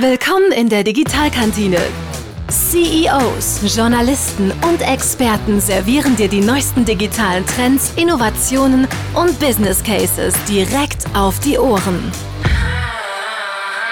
[0.00, 1.78] Willkommen in der Digitalkantine.
[2.48, 11.04] CEOs, Journalisten und Experten servieren dir die neuesten digitalen Trends, Innovationen und Business Cases direkt
[11.16, 12.12] auf die Ohren.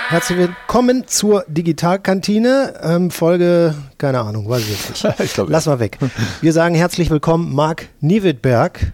[0.07, 2.75] Herzlich willkommen zur Digitalkantine.
[2.85, 5.21] Ähm, Folge, keine Ahnung, weiß ich jetzt nicht.
[5.25, 5.99] ich glaub, Lass mal weg.
[6.41, 8.93] Wir sagen herzlich willkommen, Marc Niewittberg.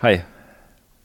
[0.00, 0.22] Hi.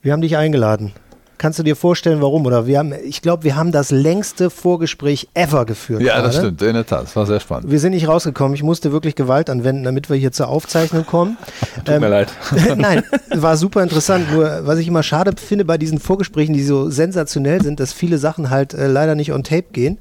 [0.02, 0.94] Wir haben dich eingeladen.
[1.38, 2.46] Kannst du dir vorstellen, warum?
[2.46, 6.02] Oder wir haben, ich glaube, wir haben das längste Vorgespräch ever geführt.
[6.02, 6.28] Ja, gerade.
[6.28, 7.04] das stimmt, in der Tat.
[7.04, 7.70] Das war sehr spannend.
[7.70, 8.56] Wir sind nicht rausgekommen.
[8.56, 11.38] Ich musste wirklich Gewalt anwenden, damit wir hier zur Aufzeichnung kommen.
[11.76, 12.30] Tut ähm, mir leid.
[12.78, 13.04] Nein,
[13.34, 14.32] war super interessant.
[14.32, 18.18] Nur, was ich immer schade finde bei diesen Vorgesprächen, die so sensationell sind, dass viele
[18.18, 19.98] Sachen halt äh, leider nicht on tape gehen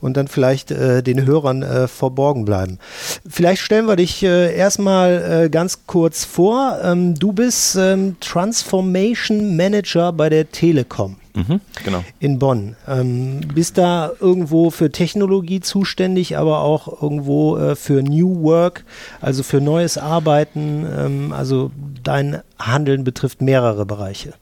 [0.00, 2.78] und dann vielleicht äh, den Hörern äh, verborgen bleiben.
[3.28, 6.78] Vielleicht stellen wir dich äh, erstmal äh, ganz kurz vor.
[6.82, 11.16] Ähm, du bist ähm, Transformation Manager bei der T Telekom.
[11.34, 12.04] Mhm, genau.
[12.20, 12.76] In Bonn.
[12.86, 18.84] Ähm, bist da irgendwo für Technologie zuständig, aber auch irgendwo äh, für New Work,
[19.22, 20.86] also für neues Arbeiten.
[20.86, 21.70] Ähm, also
[22.02, 24.34] dein Handeln betrifft mehrere Bereiche.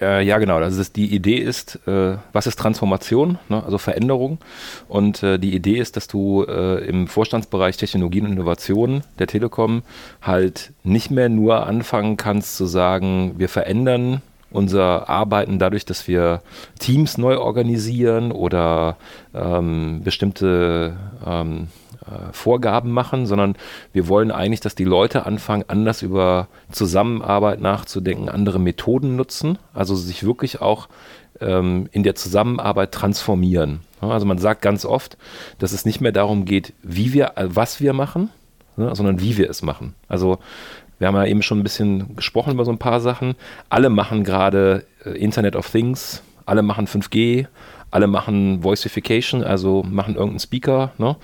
[0.00, 0.56] Äh, ja, genau.
[0.56, 3.64] Also das, die Idee ist, äh, was ist Transformation, ne?
[3.64, 4.38] also Veränderung.
[4.88, 9.82] Und äh, die Idee ist, dass du äh, im Vorstandsbereich Technologien und Innovationen der Telekom
[10.20, 14.20] halt nicht mehr nur anfangen kannst zu sagen, wir verändern
[14.52, 16.42] unser Arbeiten dadurch, dass wir
[16.78, 18.96] Teams neu organisieren oder
[19.34, 21.68] ähm, bestimmte ähm,
[22.06, 23.56] äh, Vorgaben machen, sondern
[23.92, 29.94] wir wollen eigentlich, dass die Leute anfangen, anders über Zusammenarbeit nachzudenken, andere Methoden nutzen, also
[29.94, 30.88] sich wirklich auch
[31.40, 33.80] ähm, in der Zusammenarbeit transformieren.
[34.00, 35.16] Also man sagt ganz oft,
[35.58, 38.30] dass es nicht mehr darum geht, wie wir, äh, was wir machen,
[38.76, 39.94] ne, sondern wie wir es machen.
[40.08, 40.38] Also
[41.02, 43.34] wir haben ja eben schon ein bisschen gesprochen über so ein paar Sachen.
[43.68, 47.48] Alle machen gerade äh, Internet of Things, alle machen 5G,
[47.90, 50.92] alle machen Voicification, also machen irgendeinen Speaker.
[50.98, 51.16] Ne?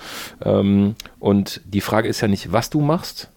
[0.45, 3.31] Ähm, und die Frage ist ja nicht, was du machst,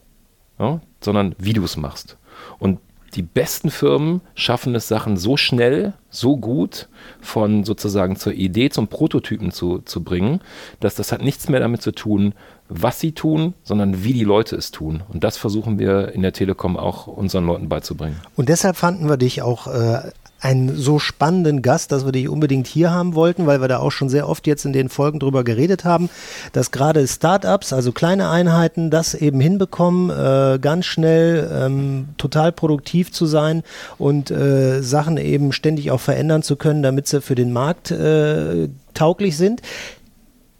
[0.57, 0.81] ne?
[0.99, 2.17] sondern wie du es machst.
[2.57, 2.79] Und
[3.15, 6.87] die besten Firmen schaffen es, Sachen so schnell, so gut
[7.19, 10.41] von sozusagen zur Idee zum Prototypen zu, zu bringen,
[10.79, 12.33] dass das hat nichts mehr damit zu tun,
[12.69, 15.03] was sie tun, sondern wie die Leute es tun.
[15.09, 18.19] Und das versuchen wir in der Telekom auch unseren Leuten beizubringen.
[18.35, 20.11] Und deshalb fanden wir dich auch äh,
[20.41, 23.91] einen so spannenden Gast, dass wir dich unbedingt hier haben wollten, weil wir da auch
[23.91, 26.09] schon sehr oft jetzt in den Folgen drüber geredet haben,
[26.51, 33.11] dass gerade Startups, also kleine Einheiten, das eben hinbekommen, äh, ganz schnell ähm, total produktiv
[33.11, 33.63] zu sein
[33.97, 38.67] und äh, Sachen eben ständig auch verändern zu können, damit sie für den Markt äh,
[38.93, 39.61] tauglich sind.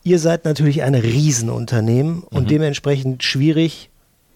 [0.03, 2.48] Ihr seid natürlich ein Riesenunternehmen und mhm.
[2.48, 3.91] dementsprechend schwierig,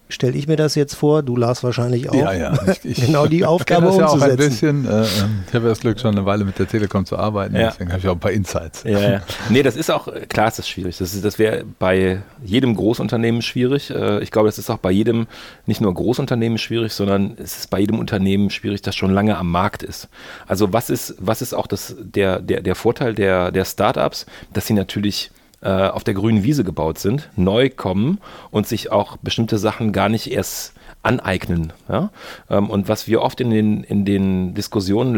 [0.10, 2.54] stelle ich mir das jetzt vor, du Lars wahrscheinlich auch, ja, ja.
[2.84, 4.24] Ich, ich genau die Aufgabe das ja umzusetzen.
[4.24, 7.06] Auch ein bisschen, äh, ähm, ich habe das Glück, schon eine Weile mit der Telekom
[7.06, 7.70] zu arbeiten, ja.
[7.70, 8.84] deswegen habe ich auch ein paar Insights.
[8.84, 9.22] Ja, ja.
[9.50, 10.98] Nee, das ist auch, klar ist das schwierig.
[10.98, 13.90] Das, das wäre bei jedem Großunternehmen schwierig.
[13.90, 15.28] Äh, ich glaube, das ist auch bei jedem,
[15.66, 19.50] nicht nur Großunternehmen schwierig, sondern es ist bei jedem Unternehmen schwierig, das schon lange am
[19.50, 20.08] Markt ist.
[20.48, 24.68] Also was ist, was ist auch das, der, der, der Vorteil der, der Startups, dass
[24.68, 28.20] sie natürlich äh, auf der grünen Wiese gebaut sind, neu kommen
[28.52, 30.74] und sich auch bestimmte Sachen gar nicht erst
[31.06, 31.72] aneignen.
[31.88, 32.10] Ja?
[32.50, 35.16] Ähm, und was wir oft in den, in den Diskussionen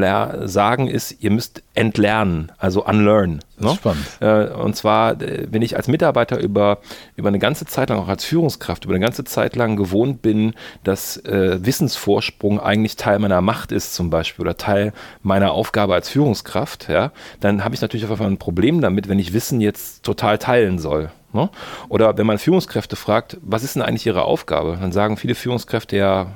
[0.48, 3.40] sagen, ist, ihr müsst entlernen, also unlearn.
[3.60, 3.74] Ne?
[3.76, 4.06] Spannend.
[4.20, 6.80] Äh, und zwar, äh, wenn ich als Mitarbeiter über,
[7.16, 10.54] über eine ganze Zeit lang, auch als Führungskraft, über eine ganze Zeit lang gewohnt bin,
[10.84, 14.94] dass äh, Wissensvorsprung eigentlich Teil meiner Macht ist, zum Beispiel, oder Teil
[15.24, 19.20] meiner Aufgabe als Führungskraft, ja, dann habe ich natürlich auf einmal ein Problem damit, wenn
[19.20, 21.10] ich Wissen jetzt total teilen soll.
[21.38, 21.50] Ne?
[21.88, 24.78] Oder wenn man Führungskräfte fragt, was ist denn eigentlich ihre Aufgabe?
[24.82, 26.28] Dann sagen viele Führungskräfte ja,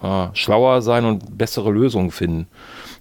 [0.00, 2.48] äh, schlauer sein und bessere Lösungen finden.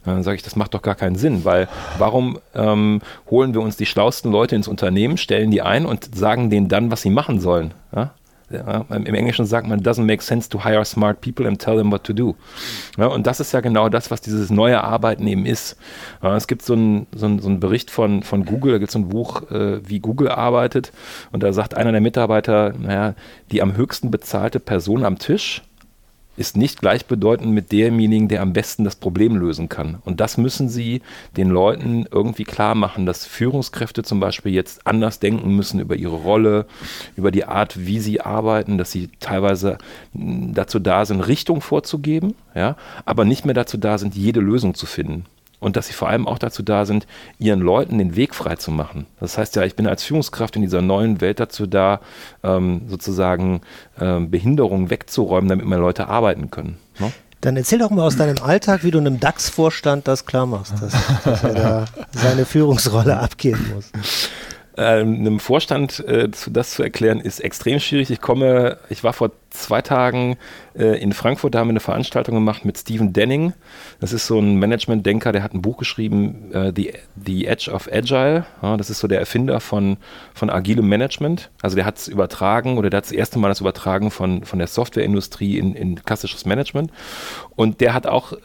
[0.04, 3.78] Dann sage ich, das macht doch gar keinen Sinn, weil warum ähm, holen wir uns
[3.78, 7.40] die schlauesten Leute ins Unternehmen, stellen die ein und sagen denen dann, was sie machen
[7.40, 7.74] sollen?
[7.96, 8.12] Ja?
[8.50, 11.92] Ja, Im Englischen sagt man, doesn't make sense to hire smart people and tell them
[11.92, 12.36] what to do.
[12.98, 15.78] Ja, und das ist ja genau das, was dieses neue Arbeiten eben ist.
[16.22, 18.94] Ja, es gibt so einen so so ein Bericht von, von Google, da gibt es
[18.94, 20.92] so ein Buch, äh, wie Google arbeitet.
[21.32, 23.16] Und da sagt einer der Mitarbeiter, naja,
[23.52, 25.64] die am höchsten bezahlte Person am Tisch
[26.38, 29.98] ist nicht gleichbedeutend mit demjenigen, der am besten das Problem lösen kann.
[30.04, 31.02] Und das müssen Sie
[31.38, 36.16] den Leuten irgendwie klar machen, dass Führungskräfte zum Beispiel jetzt anders denken müssen über ihre
[36.16, 36.66] Rolle,
[37.16, 39.78] über die Art, wie sie arbeiten, dass sie teilweise
[40.14, 44.86] dazu da sind, Richtung vorzugeben, ja, aber nicht mehr dazu da sind, jede Lösung zu
[44.86, 45.26] finden
[45.60, 47.08] und dass sie vor allem auch dazu da sind,
[47.40, 49.06] ihren Leuten den Weg frei zu machen.
[49.20, 52.02] Das heißt ja, ich bin als Führungskraft in dieser neuen Welt dazu da,
[52.44, 53.62] ähm, sozusagen
[54.00, 56.78] ähm, Behinderungen wegzuräumen, damit meine Leute arbeiten können.
[57.00, 57.12] Ne?
[57.42, 60.94] Dann erzähl doch mal aus deinem Alltag, wie du einem DAX-Vorstand das klar machst, dass,
[61.24, 63.92] dass er da seine Führungsrolle abgeben muss.
[64.78, 68.10] äh, einem Vorstand äh, das zu erklären, ist extrem schwierig.
[68.10, 69.32] Ich komme, ich war vor
[69.64, 70.38] zwei Tagen
[70.78, 73.54] äh, in Frankfurt, da haben wir eine Veranstaltung gemacht mit Stephen Denning.
[74.00, 76.94] Das ist so ein Management-Denker, der hat ein Buch geschrieben, äh, The,
[77.24, 78.46] The Edge of Agile.
[78.62, 79.98] Ja, das ist so der Erfinder von,
[80.34, 81.50] von agilem Management.
[81.62, 84.60] Also der hat es übertragen oder der hat das erste Mal das übertragen von, von
[84.60, 86.92] der Softwareindustrie in, in klassisches Management.
[87.56, 88.38] Und der hat auch äh,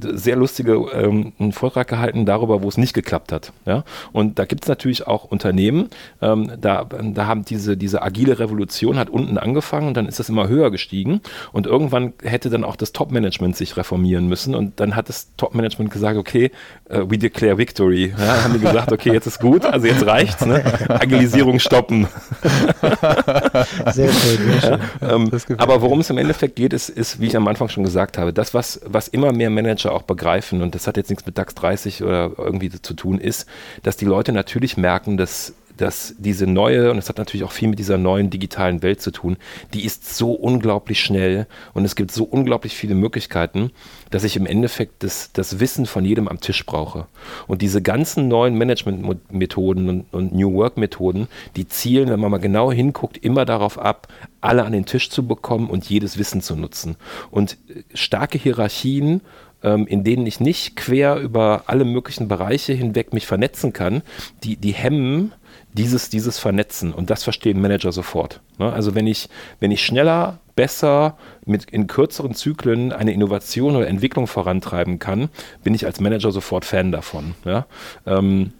[0.00, 3.52] sehr lustige ähm, einen Vortrag gehalten darüber, wo es nicht geklappt hat.
[3.64, 3.84] Ja?
[4.12, 5.90] Und da gibt es natürlich auch Unternehmen,
[6.22, 10.28] ähm, da, da haben diese, diese agile Revolution hat unten angefangen und dann ist das
[10.28, 11.20] immer höher gestiegen.
[11.52, 14.54] Und irgendwann hätte dann auch das Top-Management sich reformieren müssen.
[14.54, 16.50] Und dann hat das Top-Management gesagt, okay,
[16.90, 18.14] uh, we declare victory.
[18.18, 20.44] Ja, haben die gesagt, okay, jetzt ist gut, also jetzt reicht's.
[20.44, 20.62] Ne?
[20.88, 22.06] Agilisierung stoppen.
[23.92, 24.36] Sehr schön.
[24.36, 24.80] Sehr schön.
[25.00, 27.84] Ja, ähm, aber worum es im Endeffekt geht, ist, ist, wie ich am Anfang schon
[27.84, 31.26] gesagt habe, das, was, was immer mehr Manager auch begreifen, und das hat jetzt nichts
[31.26, 33.46] mit DAX 30 oder irgendwie zu tun, ist,
[33.82, 37.68] dass die Leute natürlich merken, dass dass diese neue, und es hat natürlich auch viel
[37.68, 39.36] mit dieser neuen digitalen Welt zu tun,
[39.74, 43.70] die ist so unglaublich schnell und es gibt so unglaublich viele Möglichkeiten,
[44.10, 47.06] dass ich im Endeffekt das, das Wissen von jedem am Tisch brauche.
[47.46, 52.72] Und diese ganzen neuen Management-Methoden und, und New Work-Methoden, die zielen, wenn man mal genau
[52.72, 54.08] hinguckt, immer darauf ab,
[54.40, 56.96] alle an den Tisch zu bekommen und jedes Wissen zu nutzen.
[57.30, 57.58] Und
[57.94, 59.20] starke Hierarchien
[59.62, 64.02] ähm, in denen ich nicht quer über alle möglichen Bereiche hinweg mich vernetzen kann,
[64.44, 65.32] die, die hemmen
[65.76, 68.40] dieses, dieses Vernetzen und das verstehen Manager sofort.
[68.58, 68.72] Ne?
[68.72, 69.28] Also wenn ich,
[69.60, 75.28] wenn ich schneller, besser, mit in kürzeren Zyklen eine Innovation oder Entwicklung vorantreiben kann,
[75.62, 77.34] bin ich als Manager sofort Fan davon.
[77.44, 77.66] Ja?
[78.06, 78.52] Ähm,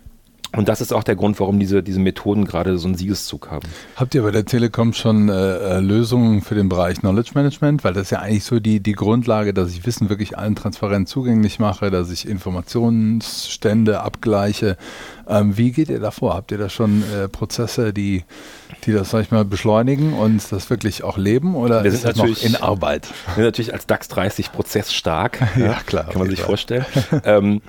[0.57, 3.69] und das ist auch der Grund, warum diese, diese Methoden gerade so einen Siegeszug haben.
[3.95, 7.85] Habt ihr bei der Telekom schon äh, äh, Lösungen für den Bereich Knowledge Management?
[7.85, 11.09] Weil das ist ja eigentlich so die, die Grundlage, dass ich Wissen wirklich allen transparent
[11.09, 14.77] zugänglich mache, dass ich Informationsstände abgleiche.
[15.29, 16.35] Ähm, wie geht ihr da vor?
[16.35, 18.25] Habt ihr da schon äh, Prozesse, die,
[18.85, 21.55] die das, sag ich mal, beschleunigen und das wirklich auch leben?
[21.55, 23.09] Oder wir sind ist das noch in Arbeit?
[23.27, 25.39] Wir sind natürlich als DAX 30 prozessstark.
[25.57, 26.07] ja, klar.
[26.07, 26.87] Kann man sich vorstellen.
[27.25, 27.61] ähm, äh,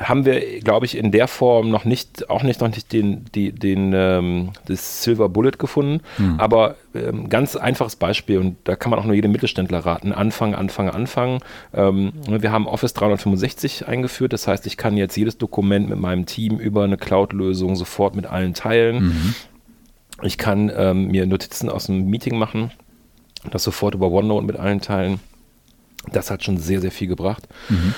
[0.00, 3.52] haben wir, glaube ich, in der Form noch nicht, auch nicht noch nicht den, die,
[3.52, 6.02] den, ähm, das Silver Bullet gefunden.
[6.18, 6.40] Mhm.
[6.40, 10.12] Aber ähm, ganz einfaches Beispiel und da kann man auch nur jedem Mittelständler raten.
[10.12, 11.40] Anfangen, anfangen, anfangen.
[11.72, 14.32] Ähm, wir haben Office 365 eingeführt.
[14.32, 18.26] Das heißt, ich kann jetzt jedes Dokument mit meinem Team über eine Cloud-Lösung sofort mit
[18.26, 19.04] allen teilen.
[19.04, 19.34] Mhm.
[20.22, 22.70] Ich kann ähm, mir Notizen aus einem Meeting machen,
[23.50, 25.20] das sofort über OneNote mit allen teilen.
[26.12, 27.48] Das hat schon sehr, sehr viel gebracht.
[27.68, 27.94] Mhm.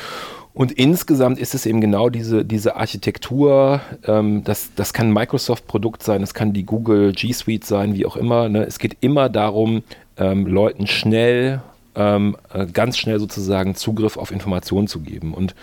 [0.56, 6.22] Und insgesamt ist es eben genau diese, diese Architektur, ähm, das, das kann Microsoft-Produkt sein,
[6.22, 8.48] das kann die Google G Suite sein, wie auch immer.
[8.48, 8.64] Ne?
[8.64, 9.82] Es geht immer darum,
[10.16, 11.60] ähm, Leuten schnell,
[11.94, 15.34] ähm, äh, ganz schnell sozusagen Zugriff auf Informationen zu geben.
[15.34, 15.54] Und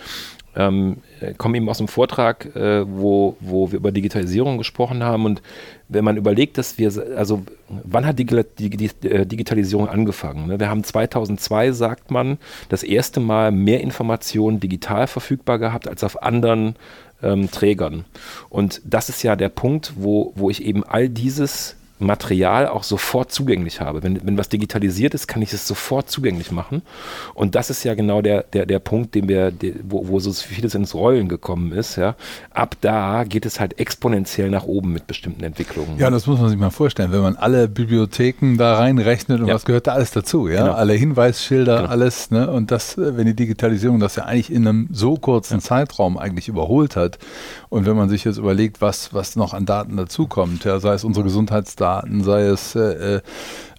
[0.56, 0.98] ähm,
[1.38, 5.24] komme eben aus einem Vortrag, äh, wo, wo wir über Digitalisierung gesprochen haben.
[5.24, 5.42] Und
[5.88, 10.46] wenn man überlegt, dass wir, also wann hat die, die äh, Digitalisierung angefangen?
[10.46, 10.60] Ne?
[10.60, 16.22] Wir haben 2002, sagt man, das erste Mal mehr Informationen digital verfügbar gehabt als auf
[16.22, 16.76] anderen
[17.22, 18.04] ähm, Trägern.
[18.48, 23.30] Und das ist ja der Punkt, wo, wo ich eben all dieses Material auch sofort
[23.30, 24.02] zugänglich habe.
[24.02, 26.82] Wenn, wenn was digitalisiert ist, kann ich es sofort zugänglich machen.
[27.34, 30.32] Und das ist ja genau der, der, der Punkt, den wir, der, wo, wo so
[30.32, 31.96] vieles ins Rollen gekommen ist.
[31.96, 32.16] Ja.
[32.50, 35.98] Ab da geht es halt exponentiell nach oben mit bestimmten Entwicklungen.
[35.98, 39.54] Ja, das muss man sich mal vorstellen, wenn man alle Bibliotheken da reinrechnet und ja.
[39.54, 40.64] was gehört da alles dazu, ja?
[40.64, 40.74] Genau.
[40.74, 41.88] Alle Hinweisschilder, genau.
[41.88, 42.50] alles, ne?
[42.50, 45.60] Und das, wenn die Digitalisierung das ja eigentlich in einem so kurzen ja.
[45.60, 47.18] Zeitraum eigentlich überholt hat
[47.74, 51.02] und wenn man sich jetzt überlegt, was, was noch an Daten dazukommt, ja, sei es
[51.02, 53.20] unsere Gesundheitsdaten, Daten, sei es äh, äh,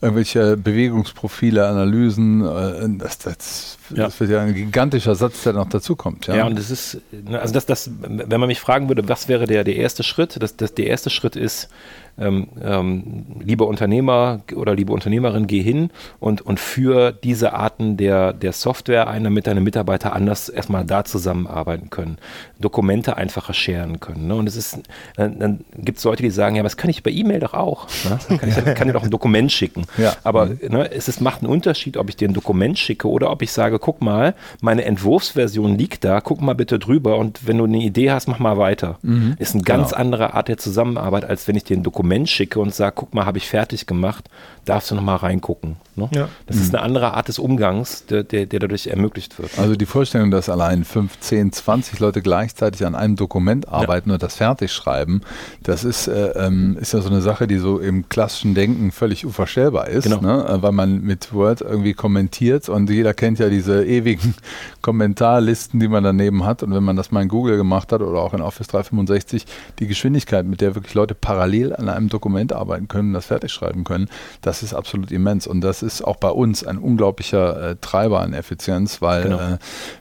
[0.02, 2.46] irgendwelche Bewegungsprofile, Analysen.
[2.46, 4.06] Äh, das, das, ja.
[4.06, 6.28] das, wird ja ein gigantischer Satz, der noch dazukommt.
[6.28, 9.28] Ja, ja und das ist, ne, also das, das, wenn man mich fragen würde, was
[9.28, 10.38] wäre der, der erste Schritt?
[10.42, 11.70] Das, das, der erste Schritt ist,
[12.18, 18.34] ähm, ähm, lieber Unternehmer oder liebe Unternehmerin, geh hin und, und für diese Arten der,
[18.34, 22.18] der Software ein, damit deine Mitarbeiter anders erstmal da zusammenarbeiten können,
[22.60, 24.28] Dokumente einfacher scheren können.
[24.28, 24.36] Ne?
[24.36, 24.80] Und es ist,
[25.16, 27.88] dann, dann gibt es Leute, die sagen, ja, was kann ich bei E-Mail doch auch?
[28.10, 28.20] Ne?
[28.30, 29.86] Dann kann ich kann dir doch ein Dokument schicken.
[29.98, 30.14] Ja.
[30.24, 30.58] Aber mhm.
[30.70, 33.52] ne, es ist, macht einen Unterschied, ob ich dir ein Dokument schicke oder ob ich
[33.52, 37.78] sage, guck mal, meine Entwurfsversion liegt da, guck mal bitte drüber und wenn du eine
[37.78, 39.00] Idee hast, mach mal weiter.
[39.04, 39.36] Mhm.
[39.40, 40.02] Ist eine ganz genau.
[40.02, 43.14] andere Art der Zusammenarbeit, als wenn ich dir ein Dokument Dokument schicke und sage, guck
[43.14, 44.30] mal, habe ich fertig gemacht,
[44.66, 45.78] darfst du noch mal reingucken.
[45.96, 46.10] Ne?
[46.12, 46.28] Ja.
[46.48, 46.62] Das mhm.
[46.64, 49.58] ist eine andere Art des Umgangs, der, der, der, dadurch ermöglicht wird.
[49.58, 54.16] Also die Vorstellung, dass allein 5, 10, 20 Leute gleichzeitig an einem Dokument arbeiten ja.
[54.16, 55.22] und das fertig schreiben,
[55.64, 59.26] das ist, äh, ähm, ist ja so eine Sache, die so im klassischen Denken völlig
[59.26, 60.22] unvorstellbar ist, Genau.
[60.22, 60.46] ne?
[60.48, 64.34] Äh, weil man mit Word irgendwie kommentiert und jeder kennt ja diese ewigen
[64.82, 66.64] Kommentarlisten, die man daneben hat.
[66.64, 69.46] Und wenn man das mal in Google gemacht hat oder auch in Office 365,
[69.80, 73.84] die Geschwindigkeit, mit der wirklich Leute parallel an einem Dokument arbeiten können, das fertig schreiben
[73.84, 74.10] können,
[74.42, 75.48] das ist absolut immens.
[75.48, 79.40] Und das ist auch bei uns ein unglaublicher äh, Treiber an Effizienz, weil Genau.
[79.40, 79.58] äh,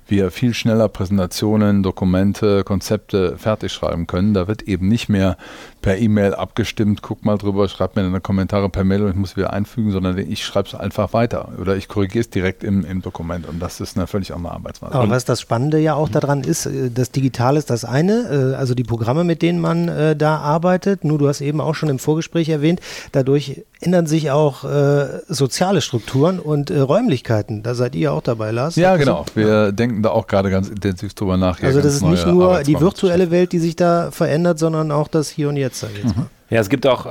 [0.06, 4.34] wir viel schneller Präsentationen, Dokumente, Konzepte fertig schreiben können.
[4.34, 5.36] Da wird eben nicht mehr
[5.84, 9.36] per E-Mail abgestimmt, guck mal drüber, schreib mir eine Kommentare per Mail und ich muss
[9.36, 13.02] wieder einfügen, sondern ich schreibe es einfach weiter oder ich korrigiere es direkt im, im
[13.02, 14.94] Dokument und das ist eine völlig andere Arbeitsweise.
[14.94, 18.54] Aber was das Spannende ja auch daran ist, äh, das Digital ist das eine, äh,
[18.54, 21.04] also die Programme, mit denen man äh, da arbeitet.
[21.04, 22.80] Nur du hast eben auch schon im Vorgespräch erwähnt,
[23.12, 27.62] dadurch ändern sich auch äh, soziale Strukturen und äh, Räumlichkeiten.
[27.62, 28.76] Da seid ihr auch dabei, Lars.
[28.76, 29.24] Ja, genau.
[29.28, 29.36] so?
[29.40, 31.62] Wir denken da auch gerade ganz intensiv drüber nach.
[31.62, 35.28] Also das ist nicht nur die virtuelle Welt, die sich da verändert, sondern auch das
[35.28, 36.26] Hier und Jetzt, sag ich jetzt mal.
[36.50, 37.06] Ja, es gibt auch,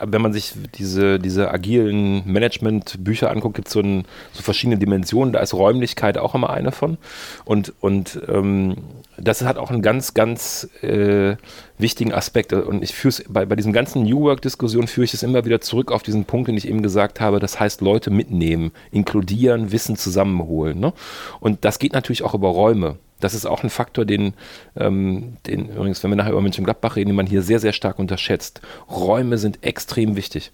[0.00, 5.32] wenn man sich diese, diese agilen Management-Bücher anguckt, gibt es so, so verschiedene Dimensionen.
[5.32, 6.98] Da ist Räumlichkeit auch immer eine von.
[7.44, 8.76] Und, und ähm,
[9.16, 11.36] das hat auch einen ganz, ganz äh,
[11.78, 12.52] wichtigen Aspekt.
[12.52, 15.90] Und ich führe bei, bei diesen ganzen New Work-Diskussionen führe ich es immer wieder zurück
[15.90, 17.40] auf diesen Punkt, den ich eben gesagt habe.
[17.40, 20.78] Das heißt, Leute mitnehmen, inkludieren, Wissen zusammenholen.
[20.78, 20.92] Ne?
[21.40, 22.96] Und das geht natürlich auch über Räume.
[23.20, 24.34] Das ist auch ein Faktor, den,
[24.76, 27.98] ähm, den übrigens, wenn wir nachher über Mönchengladbach reden, den man hier sehr, sehr stark
[27.98, 28.60] unterschätzt.
[28.90, 30.52] Räume sind extrem wichtig.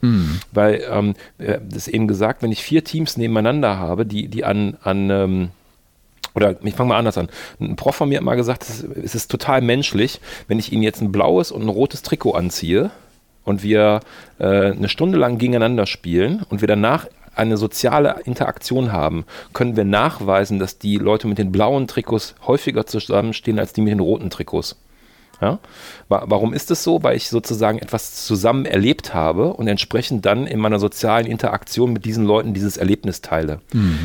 [0.53, 4.45] Weil, ähm, äh, das ist eben gesagt, wenn ich vier Teams nebeneinander habe, die, die
[4.45, 5.51] an, an ähm,
[6.35, 7.29] oder ich fange mal anders an.
[7.61, 10.73] Ein Prof von mir hat mal gesagt, es ist, es ist total menschlich, wenn ich
[10.73, 12.91] Ihnen jetzt ein blaues und ein rotes Trikot anziehe
[13.45, 14.01] und wir
[14.39, 19.85] äh, eine Stunde lang gegeneinander spielen und wir danach eine soziale Interaktion haben, können wir
[19.85, 24.31] nachweisen, dass die Leute mit den blauen Trikots häufiger zusammenstehen als die mit den roten
[24.31, 24.77] Trikots.
[25.45, 25.59] Ja?
[26.09, 27.03] Wa- Warum ist es so?
[27.03, 32.05] Weil ich sozusagen etwas zusammen erlebt habe und entsprechend dann in meiner sozialen Interaktion mit
[32.07, 33.61] diesen Leuten dieses Erlebnis teile.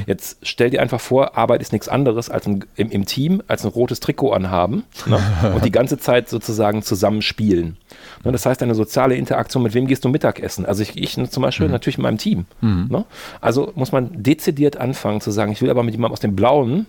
[0.05, 3.63] Jetzt stell dir einfach vor, Arbeit ist nichts anderes als ein, im, im Team, als
[3.63, 5.19] ein rotes Trikot anhaben ne?
[5.55, 7.77] und die ganze Zeit sozusagen zusammen spielen.
[8.25, 8.31] Ne?
[8.33, 10.65] Das heißt, eine soziale Interaktion, mit wem gehst du Mittagessen?
[10.65, 12.45] Also ich, ich zum Beispiel natürlich mit meinem Team.
[12.61, 13.05] Ne?
[13.39, 16.87] Also muss man dezidiert anfangen zu sagen, ich will aber mit jemandem aus dem Blauen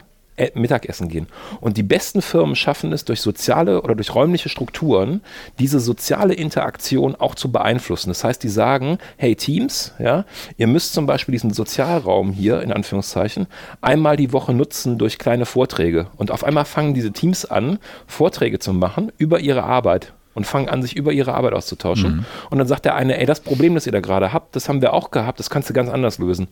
[0.54, 1.26] Mittagessen gehen.
[1.60, 5.20] Und die besten Firmen schaffen es durch soziale oder durch räumliche Strukturen,
[5.58, 8.10] diese soziale Interaktion auch zu beeinflussen.
[8.10, 10.24] Das heißt, die sagen, hey Teams, ja,
[10.56, 13.46] ihr müsst zum Beispiel diesen Sozialraum hier, in Anführungszeichen,
[13.80, 16.06] einmal die Woche nutzen durch kleine Vorträge.
[16.16, 20.68] Und auf einmal fangen diese Teams an, Vorträge zu machen über ihre Arbeit und fangen
[20.68, 22.24] an, sich über ihre Arbeit auszutauschen.
[22.50, 24.80] Und dann sagt der eine, ey, das Problem, das ihr da gerade habt, das haben
[24.80, 26.48] wir auch gehabt, das kannst du ganz anders lösen.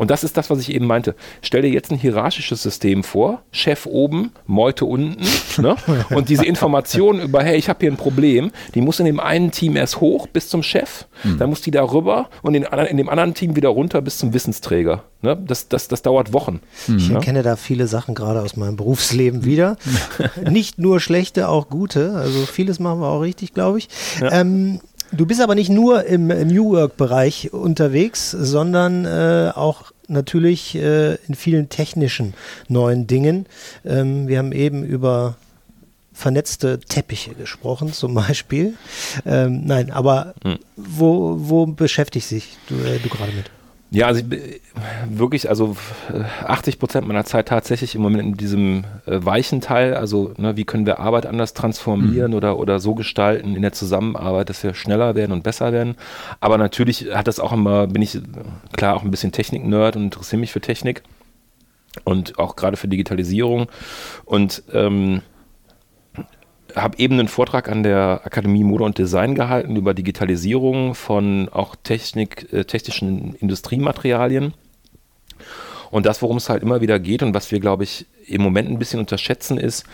[0.00, 1.14] Und das ist das, was ich eben meinte.
[1.42, 5.22] Stell dir jetzt ein hierarchisches System vor, Chef oben, Meute unten,
[5.60, 5.76] ne?
[6.08, 9.50] und diese Information über, hey, ich habe hier ein Problem, die muss in dem einen
[9.50, 11.04] Team erst hoch bis zum Chef,
[11.38, 14.32] dann muss die da rüber und in, in dem anderen Team wieder runter bis zum
[14.32, 15.04] Wissensträger.
[15.20, 15.36] Ne?
[15.46, 16.60] Das, das, das dauert Wochen.
[16.96, 17.16] Ich Ja?
[17.16, 19.76] erkenne da viele Sachen gerade aus meinem Berufsleben wieder.
[20.50, 22.14] nicht nur schlechte, auch gute.
[22.14, 23.88] Also vieles machen wir auch richtig, glaube ich.
[24.22, 24.80] Ähm,
[25.12, 31.34] du bist aber nicht nur im New Work-Bereich unterwegs, sondern äh, auch natürlich äh, in
[31.34, 32.34] vielen technischen
[32.68, 33.46] neuen Dingen.
[33.84, 35.36] Ähm, wir haben eben über
[36.12, 38.74] vernetzte Teppiche gesprochen, zum Beispiel.
[39.24, 40.34] Ähm, nein, aber
[40.76, 43.50] wo, wo beschäftigt sich du, äh, du gerade mit?
[43.92, 44.40] Ja, also ich, bin
[45.08, 45.76] wirklich, also
[46.12, 50.56] äh, 80 Prozent meiner Zeit tatsächlich im Moment in diesem äh, weichen Teil, also ne,
[50.56, 54.74] wie können wir Arbeit anders transformieren oder, oder so gestalten in der Zusammenarbeit, dass wir
[54.74, 55.96] schneller werden und besser werden.
[56.38, 58.20] Aber natürlich hat das auch immer, bin ich äh,
[58.76, 61.02] klar auch ein bisschen Technik-Nerd und interessiere mich für Technik
[62.04, 63.66] und auch gerade für Digitalisierung.
[64.24, 65.22] Und ähm,
[66.76, 71.76] habe eben einen Vortrag an der Akademie Mode und Design gehalten über Digitalisierung von auch
[71.76, 74.54] Technik, äh, technischen Industriematerialien.
[75.90, 78.70] Und das, worum es halt immer wieder geht und was wir, glaube ich, im Moment
[78.70, 79.84] ein bisschen unterschätzen, ist,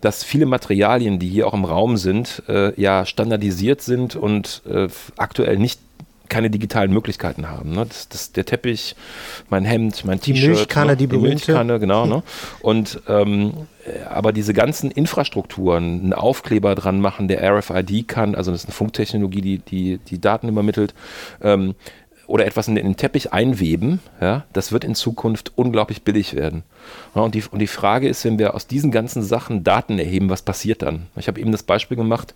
[0.00, 4.88] dass viele Materialien, die hier auch im Raum sind, äh, ja standardisiert sind und äh,
[5.18, 5.78] aktuell nicht
[6.32, 7.72] keine digitalen Möglichkeiten haben.
[7.72, 7.84] Ne?
[7.86, 8.96] Das, das, der Teppich,
[9.50, 10.96] mein Hemd, mein Die T-Shirt, Milchkanne, ne?
[10.96, 11.28] die berühmte.
[11.28, 12.06] Milchkanne, genau.
[12.06, 12.22] Ne?
[12.62, 13.52] Und ähm,
[13.84, 18.68] äh, aber diese ganzen Infrastrukturen, einen Aufkleber dran machen, der RFID kann, also das ist
[18.68, 20.94] eine Funktechnologie, die die, die Daten übermittelt,
[21.42, 21.74] ähm,
[22.26, 26.62] oder etwas in den Teppich einweben, ja, das wird in Zukunft unglaublich billig werden.
[27.14, 30.30] Ja, und, die, und die Frage ist, wenn wir aus diesen ganzen Sachen Daten erheben,
[30.30, 31.08] was passiert dann?
[31.16, 32.34] Ich habe eben das Beispiel gemacht,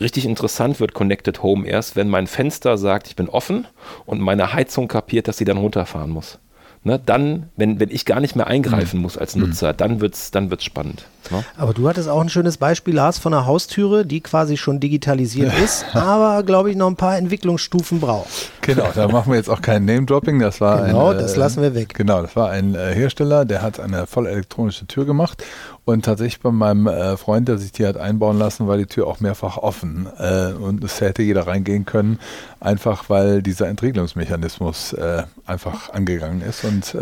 [0.00, 3.66] richtig interessant wird Connected Home erst, wenn mein Fenster sagt, ich bin offen
[4.06, 6.38] und meine Heizung kapiert, dass sie dann runterfahren muss.
[6.82, 9.02] ne, dann, wenn, wenn ich gar nicht mehr eingreifen mhm.
[9.02, 11.06] muss als Nutzer, dann wird es dann wird's spannend.
[11.30, 11.44] Ne?
[11.56, 15.52] Aber du hattest auch ein schönes Beispiel, Lars, von einer Haustüre, die quasi schon digitalisiert
[15.64, 18.28] ist, aber, glaube ich, noch ein paar Entwicklungsstufen braucht.
[18.62, 20.38] Genau, da machen wir jetzt auch kein Name-Dropping.
[20.38, 21.94] Das war genau, ein, das äh, lassen wir weg.
[21.94, 25.42] Genau, das war ein äh, Hersteller, der hat eine voll elektronische Tür gemacht
[25.84, 29.06] und tatsächlich bei meinem äh, Freund, der sich die hat einbauen lassen, war die Tür
[29.06, 32.18] auch mehrfach offen äh, und es hätte jeder reingehen können,
[32.60, 36.96] einfach weil dieser Entriegelungsmechanismus äh, einfach angegangen ist und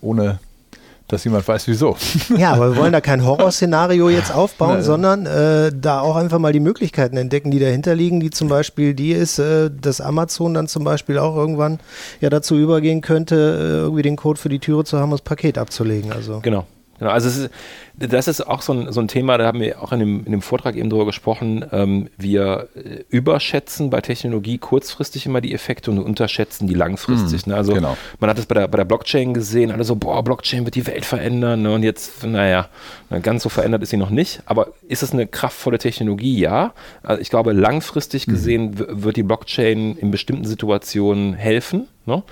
[0.00, 0.38] ohne
[1.08, 1.96] dass jemand weiß, wieso.
[2.36, 4.82] Ja, aber wir wollen da kein Horrorszenario jetzt aufbauen, Nein.
[4.82, 8.94] sondern äh, da auch einfach mal die Möglichkeiten entdecken, die dahinter liegen, die zum Beispiel
[8.94, 11.80] die ist, äh, dass Amazon dann zum Beispiel auch irgendwann
[12.20, 15.56] ja dazu übergehen könnte, äh, irgendwie den Code für die Türe zu haben, das Paket
[15.56, 16.12] abzulegen.
[16.12, 16.40] Also.
[16.40, 16.66] Genau.
[16.98, 17.50] Genau, also ist,
[17.98, 20.32] das ist auch so ein, so ein Thema, da haben wir auch in dem, in
[20.32, 21.64] dem Vortrag eben drüber gesprochen.
[21.72, 27.46] Ähm, wir äh, überschätzen bei Technologie kurzfristig immer die Effekte und unterschätzen die langfristig.
[27.46, 27.56] Mm, ne?
[27.56, 27.96] Also genau.
[28.20, 30.86] man hat es bei der, bei der Blockchain gesehen, alle so, boah, Blockchain wird die
[30.86, 31.62] Welt verändern.
[31.62, 31.72] Ne?
[31.72, 32.68] Und jetzt, naja,
[33.22, 34.42] ganz so verändert ist sie noch nicht.
[34.46, 36.38] Aber ist es eine kraftvolle Technologie?
[36.38, 36.74] Ja.
[37.02, 38.32] Also ich glaube, langfristig mhm.
[38.32, 41.88] gesehen wird die Blockchain in bestimmten Situationen helfen.
[42.08, 42.22] Ne?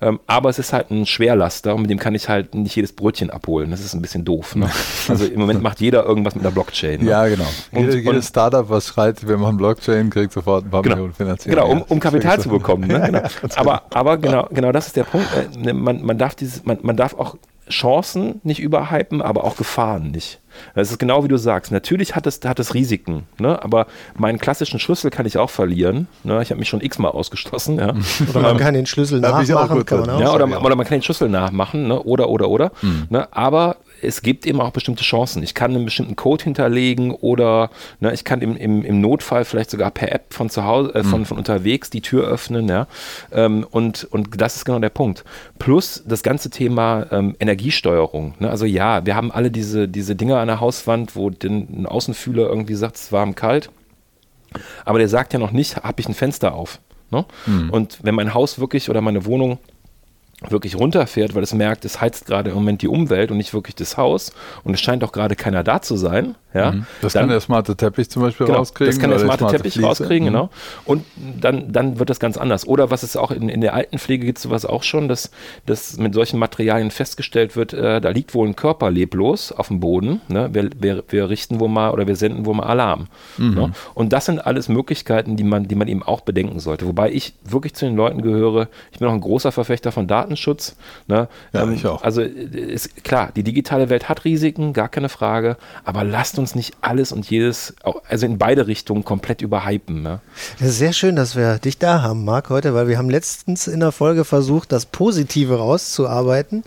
[0.00, 2.92] Ähm, aber es ist halt ein Schwerlaster und mit dem kann ich halt nicht jedes
[2.92, 3.70] Brötchen abholen.
[3.70, 4.56] Das ist ein bisschen doof.
[4.56, 4.70] Ne?
[5.08, 7.00] Also im Moment macht jeder irgendwas mit der Blockchain.
[7.02, 7.10] Ne?
[7.10, 7.46] Ja, genau.
[7.72, 11.14] Und, Jede, jedes Startup, was schreit, wir machen Blockchain, kriegt sofort ein paar genau, Millionen
[11.14, 11.54] finanziert.
[11.54, 12.86] Genau, um, um Kapital zu bekommen.
[12.88, 12.96] Ne?
[13.06, 13.22] Genau.
[13.56, 15.28] aber, aber genau, genau das ist der Punkt.
[15.34, 17.36] Äh, ne, man, man, darf dieses, man, man darf auch
[17.68, 20.40] Chancen nicht überhypen, aber auch Gefahren nicht.
[20.74, 21.72] Das ist genau wie du sagst.
[21.72, 23.62] Natürlich hat es, hat es Risiken, ne?
[23.62, 26.06] aber meinen klassischen Schlüssel kann ich auch verlieren.
[26.22, 26.40] Ne?
[26.42, 27.78] Ich habe mich schon x-mal ausgeschlossen.
[27.78, 27.94] Ja?
[28.30, 29.84] Oder man kann den Schlüssel nachmachen.
[29.84, 31.88] Kann man auch ja, oder, oder, man kann den Schlüssel nachmachen.
[31.88, 32.02] Ne?
[32.02, 32.72] Oder, oder, oder.
[32.82, 33.06] Mhm.
[33.10, 33.28] Ne?
[33.32, 33.76] Aber
[34.06, 35.42] es gibt eben auch bestimmte Chancen.
[35.42, 37.70] Ich kann einen bestimmten Code hinterlegen oder
[38.00, 41.04] ne, ich kann im, im, im, Notfall vielleicht sogar per App von zu Hause, äh,
[41.04, 41.24] von, mhm.
[41.26, 42.68] von unterwegs die Tür öffnen.
[42.68, 42.86] Ja?
[43.32, 45.24] Ähm, und, und das ist genau der Punkt.
[45.58, 48.34] Plus das ganze Thema ähm, Energiesteuerung.
[48.38, 48.50] Ne?
[48.50, 52.48] Also ja, wir haben alle diese, diese Dinger an der Hauswand, wo den, ein Außenfühler
[52.48, 53.70] irgendwie sagt, es ist warm, kalt.
[54.84, 56.80] Aber der sagt ja noch nicht, habe ich ein Fenster auf.
[57.10, 57.24] Ne?
[57.46, 57.70] Mhm.
[57.70, 59.58] Und wenn mein Haus wirklich oder meine Wohnung
[60.50, 63.74] wirklich runterfährt, weil es merkt, es heizt gerade im Moment die Umwelt und nicht wirklich
[63.74, 64.32] das Haus
[64.64, 66.34] und es scheint auch gerade keiner da zu sein.
[66.56, 66.86] Ja, mhm.
[67.02, 68.90] Das dann, kann der smarte Teppich zum Beispiel genau, rauskriegen.
[68.90, 69.86] Das kann der smarte, smarte Teppich Fliese.
[69.88, 70.32] rauskriegen, mhm.
[70.32, 70.50] genau.
[70.84, 71.04] Und
[71.40, 72.66] dann, dann wird das ganz anders.
[72.66, 75.30] Oder was es auch in, in der Altenpflege gibt, sowas auch schon, dass,
[75.66, 79.80] dass mit solchen Materialien festgestellt wird, äh, da liegt wohl ein Körper leblos auf dem
[79.80, 80.22] Boden.
[80.28, 80.48] Ne?
[80.52, 83.08] Wir, wir, wir, richten wohl mal oder wir senden wohl mal Alarm.
[83.36, 83.54] Mhm.
[83.54, 83.72] Ne?
[83.94, 86.86] Und das sind alles Möglichkeiten, die man, die man eben auch bedenken sollte.
[86.86, 90.76] Wobei ich wirklich zu den Leuten gehöre, ich bin auch ein großer Verfechter von Datenschutz.
[91.06, 91.28] Ne?
[91.52, 92.02] Ja, ähm, ich auch.
[92.02, 96.74] Also ist klar, die digitale Welt hat Risiken, gar keine Frage, aber lasst uns nicht
[96.80, 97.74] alles und jedes,
[98.08, 100.02] also in beide Richtungen komplett überhypen.
[100.02, 100.20] Ne?
[100.60, 103.80] Ja, sehr schön, dass wir dich da haben, Marc, heute, weil wir haben letztens in
[103.80, 106.64] der Folge versucht, das Positive rauszuarbeiten,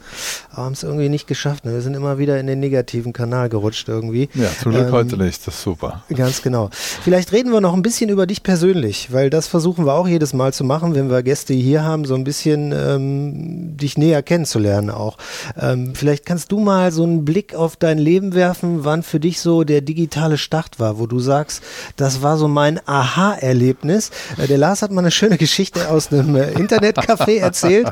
[0.51, 1.65] aber haben es irgendwie nicht geschafft.
[1.65, 1.73] Ne?
[1.73, 4.29] Wir sind immer wieder in den negativen Kanal gerutscht irgendwie.
[4.33, 6.03] Ja, zum Glück ähm, heute nicht, das ist super.
[6.15, 6.69] Ganz genau.
[6.71, 10.33] Vielleicht reden wir noch ein bisschen über dich persönlich, weil das versuchen wir auch jedes
[10.33, 14.89] Mal zu machen, wenn wir Gäste hier haben, so ein bisschen ähm, dich näher kennenzulernen
[14.89, 15.17] auch.
[15.59, 19.39] Ähm, vielleicht kannst du mal so einen Blick auf dein Leben werfen, wann für dich
[19.39, 21.63] so der digitale Start war, wo du sagst,
[21.95, 24.11] das war so mein Aha-Erlebnis.
[24.37, 27.89] Äh, der Lars hat mal eine schöne Geschichte aus einem äh, Internetcafé erzählt,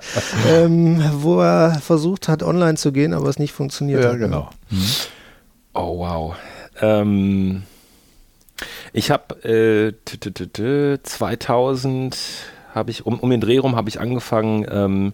[0.49, 4.19] ähm, wo er versucht hat, online zu gehen, aber es nicht funktioniert ja, hat.
[4.19, 4.49] Ja, genau.
[4.69, 4.85] Mhm.
[5.73, 6.35] Oh, wow.
[6.81, 7.63] Ähm,
[8.93, 9.93] ich habe äh,
[11.03, 12.17] 2000
[12.77, 15.13] habe ich um, um den Dreh rum habe ich angefangen ähm,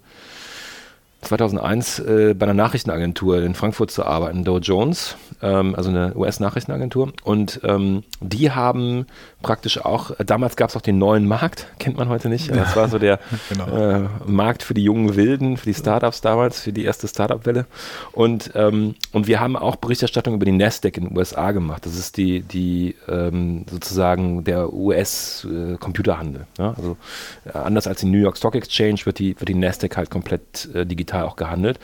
[1.24, 7.14] 2001 äh, bei einer Nachrichtenagentur in Frankfurt zu arbeiten, Dow Jones, ähm, also eine US-Nachrichtenagentur.
[7.24, 9.06] Und ähm, die haben
[9.42, 12.50] praktisch auch, äh, damals gab es auch den neuen Markt, kennt man heute nicht.
[12.54, 13.68] Das war so der genau.
[13.68, 17.66] äh, Markt für die jungen Wilden, für die Startups damals, für die erste Startup-Welle.
[18.12, 21.86] Und, ähm, und wir haben auch Berichterstattung über die Nasdaq in den USA gemacht.
[21.86, 26.48] Das ist die, die ähm, sozusagen der US-Computerhandel.
[26.58, 26.74] Äh, ja?
[26.76, 26.98] Also
[27.46, 30.70] äh, anders als die New York Stock Exchange wird die, wird die Nasdaq halt komplett
[30.74, 31.80] digital digital auch gehandelt.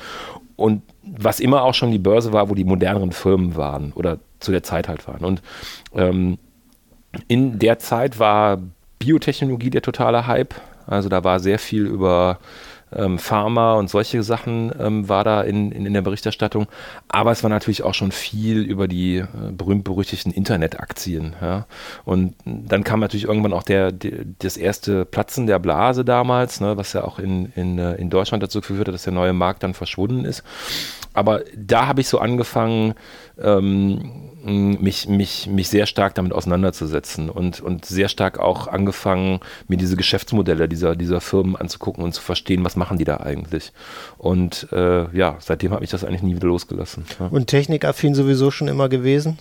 [0.56, 4.52] Und was immer auch schon die Börse war, wo die moderneren Firmen waren oder zu
[4.52, 5.24] der Zeit halt waren.
[5.24, 5.42] Und
[5.94, 6.38] ähm,
[7.28, 8.60] in der Zeit war
[9.00, 10.54] Biotechnologie der totale Hype.
[10.86, 12.40] Also da war sehr viel über
[12.96, 16.68] ähm, Pharma und solche Sachen ähm, war da in, in, in, der Berichterstattung.
[17.08, 21.36] Aber es war natürlich auch schon viel über die äh, berühmt-berüchtigten Internetaktien.
[21.42, 21.66] Ja?
[22.06, 26.78] Und dann kam natürlich irgendwann auch der, der, das erste Platzen der Blase damals, ne,
[26.78, 29.64] was ja auch in, in, äh, in Deutschland dazu geführt hat, dass der neue Markt
[29.64, 30.44] dann verschwunden ist.
[31.14, 32.94] Aber da habe ich so angefangen,
[33.42, 39.78] ähm, mich, mich, mich sehr stark damit auseinanderzusetzen und, und sehr stark auch angefangen, mir
[39.78, 43.72] diese Geschäftsmodelle dieser, dieser Firmen anzugucken und zu verstehen, was machen die da eigentlich?
[44.18, 47.06] Und äh, ja, seitdem habe ich das eigentlich nie wieder losgelassen.
[47.20, 47.28] Ja.
[47.28, 49.38] Und technikaffin sowieso schon immer gewesen?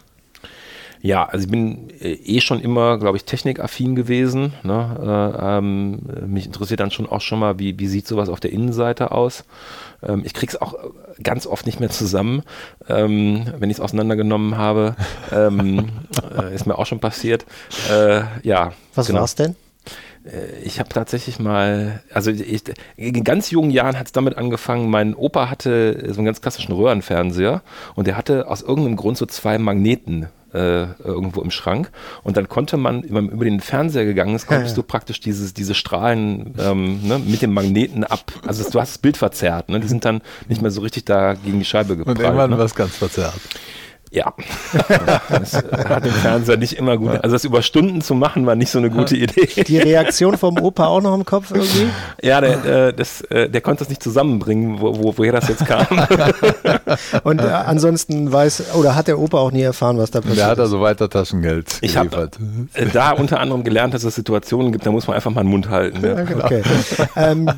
[1.01, 4.53] Ja, also ich bin äh, eh schon immer, glaube ich, technikaffin gewesen.
[4.63, 5.37] Ne?
[5.39, 8.53] Äh, ähm, mich interessiert dann schon auch schon mal, wie, wie sieht sowas auf der
[8.53, 9.45] Innenseite aus.
[10.03, 10.75] Ähm, ich krieg's auch
[11.23, 12.43] ganz oft nicht mehr zusammen,
[12.89, 14.97] ähm, wenn ich es auseinandergenommen habe.
[15.33, 15.91] Ähm,
[16.37, 17.47] äh, ist mir auch schon passiert.
[17.91, 18.73] Äh, ja.
[18.95, 19.21] Was genau.
[19.21, 19.55] war's denn?
[20.29, 22.63] Äh, ich habe tatsächlich mal, also ich,
[22.97, 26.73] in ganz jungen Jahren hat es damit angefangen, mein Opa hatte so einen ganz klassischen
[26.73, 27.63] Röhrenfernseher
[27.95, 31.91] und der hatte aus irgendeinem Grund so zwei Magneten äh, irgendwo im Schrank.
[32.23, 34.83] Und dann konnte man, wenn man über den Fernseher gegangen ist, konntest ja, ja.
[34.83, 38.33] du praktisch dieses, diese Strahlen ähm, ne, mit dem Magneten ab.
[38.47, 39.69] Also du hast das Bild verzerrt.
[39.69, 39.81] Ne?
[39.81, 42.19] Die sind dann nicht mehr so richtig da gegen die Scheibe geprallt.
[42.19, 42.59] Und irgendwann ne?
[42.59, 43.39] war es ganz verzerrt.
[44.11, 44.33] Ja,
[45.29, 47.11] das hat den Fernseher nicht immer gut.
[47.11, 49.65] Also das über Stunden zu machen, war nicht so eine gute Idee.
[49.65, 51.89] Die Reaktion vom Opa auch noch im Kopf irgendwie?
[52.23, 55.67] Ja, der, äh, das, äh, der konnte das nicht zusammenbringen, wo, wo, woher das jetzt
[55.67, 55.87] kam.
[57.23, 60.47] Und äh, ansonsten weiß, oder hat der Opa auch nie erfahren, was da passiert Der
[60.47, 62.31] hat also weiter Taschengeld Ich habe
[62.93, 65.69] da unter anderem gelernt, dass es Situationen gibt, da muss man einfach mal den Mund
[65.69, 66.05] halten.
[66.05, 66.45] Ja.
[66.45, 66.63] Okay.
[67.17, 67.51] Ähm,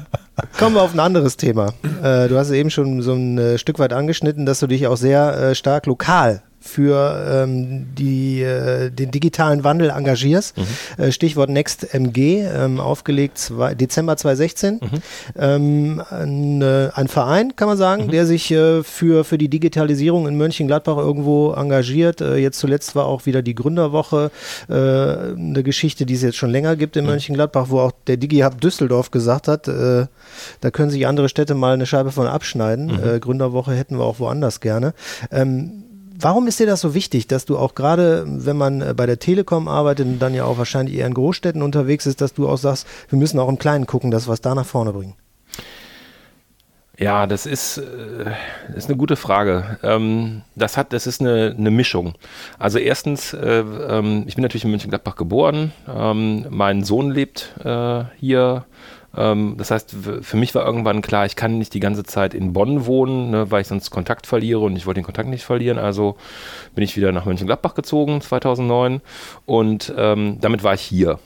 [0.59, 1.75] Kommen wir auf ein anderes Thema.
[2.03, 4.97] Äh, du hast eben schon so ein äh, Stück weit angeschnitten, dass du dich auch
[4.97, 10.59] sehr äh, stark lokal für ähm, die, äh, den digitalen Wandel engagierst.
[10.59, 11.05] Mhm.
[11.05, 14.75] Äh, Stichwort NextMG, ähm, aufgelegt zwei, Dezember 2016.
[14.75, 14.89] Mhm.
[15.39, 18.11] Ähm, ein, äh, ein, Verein, kann man sagen, mhm.
[18.11, 22.21] der sich äh, für, für die Digitalisierung in Mönchengladbach irgendwo engagiert.
[22.21, 24.31] Äh, jetzt zuletzt war auch wieder die Gründerwoche
[24.69, 27.13] äh, eine Geschichte, die es jetzt schon länger gibt in mhm.
[27.13, 31.87] Mönchengladbach, wo auch der DigiHub Düsseldorf gesagt hat, da können sich andere Städte mal eine
[31.87, 32.87] Scheibe von abschneiden.
[32.87, 33.21] Mhm.
[33.21, 34.95] Gründerwoche hätten wir auch woanders gerne.
[35.31, 35.85] Ähm,
[36.23, 39.19] Warum ist dir das so wichtig, dass du auch gerade, wenn man äh, bei der
[39.19, 42.59] Telekom arbeitet und dann ja auch wahrscheinlich eher in Großstädten unterwegs ist, dass du auch
[42.59, 45.15] sagst, wir müssen auch im Kleinen gucken, dass wir es da nach vorne bringen?
[46.99, 48.33] Ja, das ist, äh,
[48.77, 49.79] ist eine gute Frage.
[49.83, 52.13] Ähm, das, hat, das ist eine, eine Mischung.
[52.59, 55.73] Also erstens, äh, ähm, ich bin natürlich in Mönchengladbach geboren.
[55.89, 57.55] Ähm, mein Sohn lebt
[58.19, 58.67] hier
[59.13, 62.87] das heißt, für mich war irgendwann klar, ich kann nicht die ganze Zeit in Bonn
[62.87, 65.79] wohnen, ne, weil ich sonst Kontakt verliere und ich wollte den Kontakt nicht verlieren.
[65.79, 66.17] Also
[66.75, 69.01] bin ich wieder nach Mönchengladbach gezogen 2009
[69.47, 71.19] und ähm, damit war ich hier.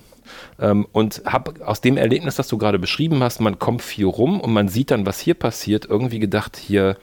[0.59, 4.41] Ähm, und habe aus dem Erlebnis, das du gerade beschrieben hast, man kommt viel rum
[4.41, 6.97] und man sieht dann, was hier passiert, irgendwie gedacht, hier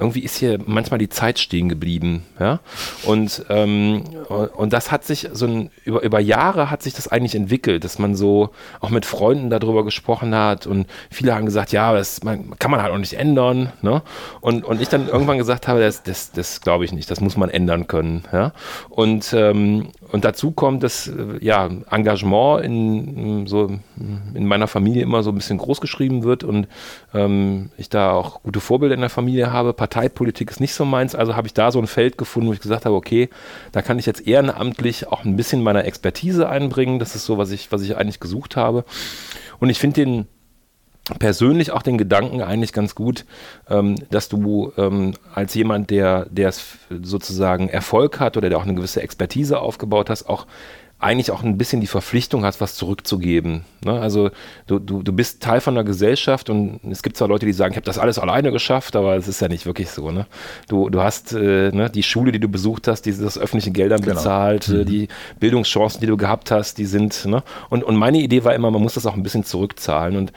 [0.00, 2.24] irgendwie ist hier manchmal die Zeit stehen geblieben.
[2.38, 2.60] Ja?
[3.04, 7.34] Und, ähm, und das hat sich so ein, über, über Jahre hat sich das eigentlich
[7.34, 11.92] entwickelt, dass man so auch mit Freunden darüber gesprochen hat und viele haben gesagt, ja,
[11.92, 13.72] das man, kann man halt auch nicht ändern.
[13.82, 14.02] Ne?
[14.40, 17.36] Und, und ich dann irgendwann gesagt habe, das, das, das glaube ich nicht, das muss
[17.36, 18.24] man ändern können.
[18.32, 18.52] Ja?
[18.88, 23.70] Und, ähm, und dazu kommt, dass äh, ja, Engagement in, so,
[24.34, 26.68] in meiner Familie immer so ein bisschen groß geschrieben wird und
[27.12, 29.72] ähm, ich da auch gute Vorbilder in der Familie habe.
[29.90, 32.60] Parteipolitik ist nicht so meins, also habe ich da so ein Feld gefunden, wo ich
[32.60, 33.28] gesagt habe, okay,
[33.72, 36.98] da kann ich jetzt ehrenamtlich auch ein bisschen meiner Expertise einbringen.
[37.00, 38.84] Das ist so, was ich, was ich eigentlich gesucht habe.
[39.58, 40.26] Und ich finde den
[41.18, 43.24] persönlich auch den Gedanken eigentlich ganz gut,
[43.68, 46.52] ähm, dass du ähm, als jemand, der, der
[47.02, 50.46] sozusagen Erfolg hat oder der auch eine gewisse Expertise aufgebaut hast, auch
[51.00, 53.64] eigentlich auch ein bisschen die Verpflichtung hast, was zurückzugeben.
[53.84, 53.98] Ne?
[53.98, 54.30] Also
[54.66, 57.72] du, du, du bist Teil von der Gesellschaft und es gibt zwar Leute, die sagen,
[57.72, 60.10] ich habe das alles alleine geschafft, aber es ist ja nicht wirklich so.
[60.10, 60.26] Ne?
[60.68, 64.02] Du, du hast äh, ne, die Schule, die du besucht hast, die das öffentliche Geldern
[64.02, 64.14] genau.
[64.14, 64.86] bezahlt, äh, mhm.
[64.86, 65.08] die
[65.38, 67.24] Bildungschancen, die du gehabt hast, die sind.
[67.24, 67.42] Ne?
[67.70, 70.16] Und, und meine Idee war immer, man muss das auch ein bisschen zurückzahlen.
[70.16, 70.32] Und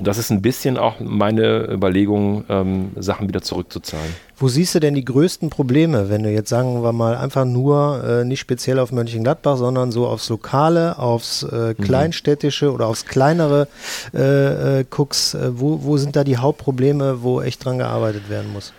[0.00, 4.14] das ist ein bisschen auch meine Überlegung, ähm, Sachen wieder zurückzuzahlen.
[4.38, 8.02] Wo siehst du denn die größten Probleme, wenn du jetzt sagen wir mal einfach nur
[8.02, 11.84] äh, nicht speziell auf Mönchengladbach, sondern so aufs Lokale, aufs äh, mhm.
[11.84, 12.74] Kleinstädtische mhm.
[12.74, 13.68] oder aufs Kleinere
[14.14, 15.34] äh, äh guckst?
[15.34, 18.72] Äh, wo, wo sind da die Hauptprobleme, wo echt dran gearbeitet werden muss?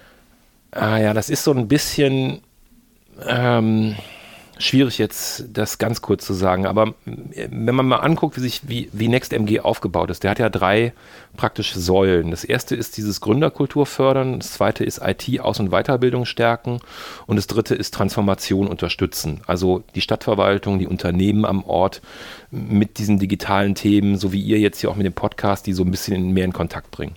[0.71, 2.41] Ah ja, das ist so ein bisschen.
[3.27, 3.95] Ähm,
[4.63, 8.61] schwierig jetzt das ganz kurz zu sagen, aber äh, wenn man mal anguckt, wie sich
[8.67, 10.93] wie, wie NextMG aufgebaut ist, der hat ja drei
[11.35, 12.31] praktische Säulen.
[12.31, 16.79] Das erste ist dieses Gründerkultur fördern, das zweite ist IT-Aus- und Weiterbildung stärken
[17.27, 19.41] und das dritte ist Transformation unterstützen.
[19.47, 22.01] Also die Stadtverwaltung, die Unternehmen am Ort
[22.51, 25.83] mit diesen digitalen Themen, so wie ihr jetzt hier auch mit dem Podcast, die so
[25.83, 27.15] ein bisschen mehr in Kontakt bringen.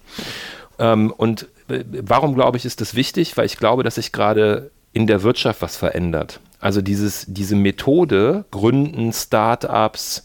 [0.78, 3.36] Ähm, und äh, warum glaube ich, ist das wichtig?
[3.36, 6.40] Weil ich glaube, dass sich gerade in der Wirtschaft was verändert.
[6.60, 10.24] Also dieses, diese Methode, Gründen, Startups,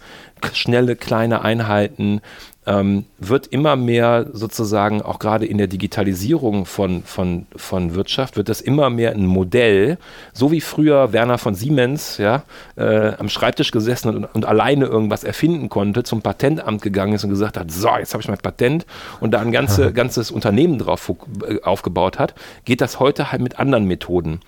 [0.54, 2.22] schnelle kleine Einheiten,
[2.67, 8.50] ähm, wird immer mehr sozusagen auch gerade in der Digitalisierung von, von, von Wirtschaft, wird
[8.50, 9.97] das immer mehr ein Modell,
[10.32, 12.43] so wie früher Werner von Siemens ja,
[12.76, 17.32] äh, am Schreibtisch gesessen und, und, alleine irgendwas erfinden konnte, zum Patentamt gegangen ist und
[17.32, 18.86] gesagt hat, so, jetzt habe ich mein Patent
[19.19, 21.12] und da ein ganze, ganzes Unternehmen drauf
[21.47, 24.39] äh, aufgebaut hat, geht das heute halt mit anderen Methoden.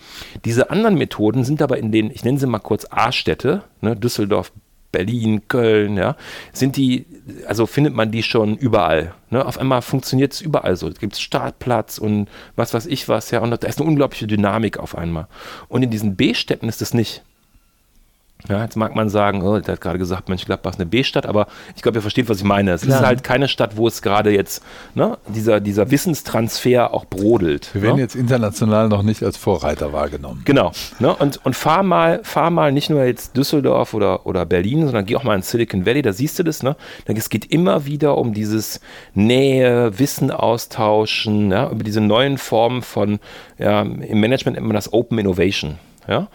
[0.45, 4.51] Diese anderen Methoden sind aber in den, ich nenne sie mal kurz A-Städte, ne, Düsseldorf,
[4.93, 6.15] Berlin, Köln, ja,
[6.53, 7.05] sind die,
[7.45, 9.13] also findet man die schon überall.
[9.29, 9.45] Ne?
[9.45, 10.87] Auf einmal funktioniert es überall so.
[10.87, 14.77] Es gibt Startplatz und was weiß ich was, ja, und da ist eine unglaubliche Dynamik
[14.77, 15.27] auf einmal.
[15.67, 17.23] Und in diesen B-Städten ist es nicht.
[18.49, 21.47] Ja, jetzt mag man sagen, oh, der hat gerade gesagt, Mönchengladbach ist eine B-Stadt, aber
[21.75, 22.71] ich glaube, ihr versteht, was ich meine.
[22.71, 22.99] Es Klar.
[22.99, 24.63] ist halt keine Stadt, wo es gerade jetzt
[24.95, 27.73] ne, dieser, dieser Wissenstransfer auch brodelt.
[27.73, 28.01] Wir werden ne?
[28.01, 30.41] jetzt international noch nicht als Vorreiter wahrgenommen.
[30.43, 30.73] Genau.
[30.99, 31.15] Ne?
[31.15, 35.15] Und, und fahr mal, fahr mal nicht nur jetzt Düsseldorf oder, oder Berlin, sondern geh
[35.15, 36.63] auch mal in Silicon Valley, da siehst du das.
[36.63, 36.75] Ne?
[37.05, 38.81] Es geht immer wieder um dieses
[39.13, 41.69] Nähe, Wissen austauschen, ja?
[41.69, 43.19] über diese neuen Formen von,
[43.57, 45.77] ja, im Management nennt man das Open Innovation.
[46.07, 46.27] Ja?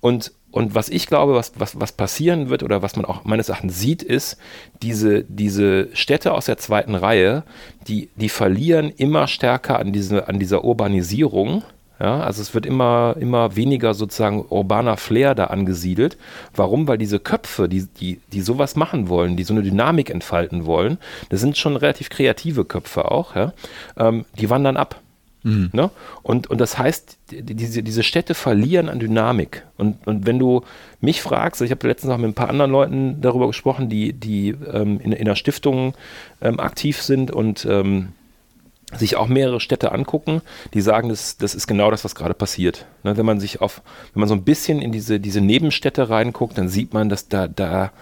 [0.00, 3.50] Und, und was ich glaube, was, was, was passieren wird oder was man auch meines
[3.50, 4.38] Erachtens sieht, ist,
[4.80, 7.42] diese, diese Städte aus der zweiten Reihe,
[7.88, 11.62] die, die verlieren immer stärker an, diese, an dieser Urbanisierung.
[12.00, 16.16] Ja, also es wird immer, immer weniger sozusagen urbaner Flair da angesiedelt.
[16.54, 16.88] Warum?
[16.88, 20.96] Weil diese Köpfe, die, die, die sowas machen wollen, die so eine Dynamik entfalten wollen,
[21.28, 23.52] das sind schon relativ kreative Köpfe auch, ja,
[23.98, 25.02] ähm, die wandern ab.
[25.46, 25.70] Mhm.
[25.72, 25.90] Ne?
[26.24, 29.62] Und, und das heißt, diese, diese Städte verlieren an Dynamik.
[29.76, 30.62] Und, und wenn du
[31.00, 34.48] mich fragst, ich habe letztens auch mit ein paar anderen Leuten darüber gesprochen, die, die
[34.48, 35.94] ähm, in, in einer Stiftung
[36.40, 38.08] ähm, aktiv sind und ähm,
[38.92, 40.42] sich auch mehrere Städte angucken,
[40.74, 42.86] die sagen, das, das ist genau das, was gerade passiert.
[43.04, 43.16] Ne?
[43.16, 43.82] Wenn man sich auf,
[44.14, 47.46] wenn man so ein bisschen in diese, diese Nebenstädte reinguckt, dann sieht man, dass da,
[47.46, 47.92] da,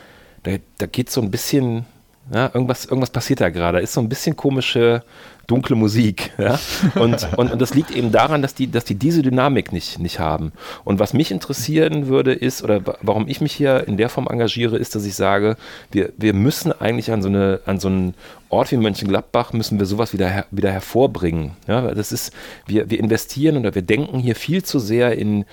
[0.44, 1.84] da, da geht so ein bisschen,
[2.32, 3.80] ja, irgendwas, irgendwas passiert da gerade.
[3.80, 5.02] Ist so ein bisschen komische
[5.46, 6.32] dunkle Musik.
[6.38, 6.58] Ja?
[6.94, 10.18] Und, und, und, das liegt eben daran, dass die, dass die diese Dynamik nicht, nicht
[10.18, 10.52] haben.
[10.84, 14.76] Und was mich interessieren würde, ist, oder warum ich mich hier in der Form engagiere,
[14.76, 15.56] ist, dass ich sage,
[15.90, 18.14] wir, wir müssen eigentlich an so, eine, an so einen
[18.48, 21.52] Ort wie Mönchengladbach müssen wir sowas wieder, her, wieder hervorbringen.
[21.66, 21.92] Ja?
[21.92, 22.32] Das ist,
[22.66, 25.44] wir, wir investieren oder wir denken hier viel zu sehr in,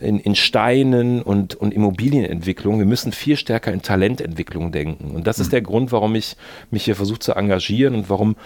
[0.00, 2.78] in, in, Steinen und, und Immobilienentwicklung.
[2.78, 5.14] Wir müssen viel stärker in Talententwicklung denken.
[5.14, 5.50] Und das ist hm.
[5.52, 6.36] der Grund, warum ich
[6.70, 8.36] mich hier versuche zu engagieren und warum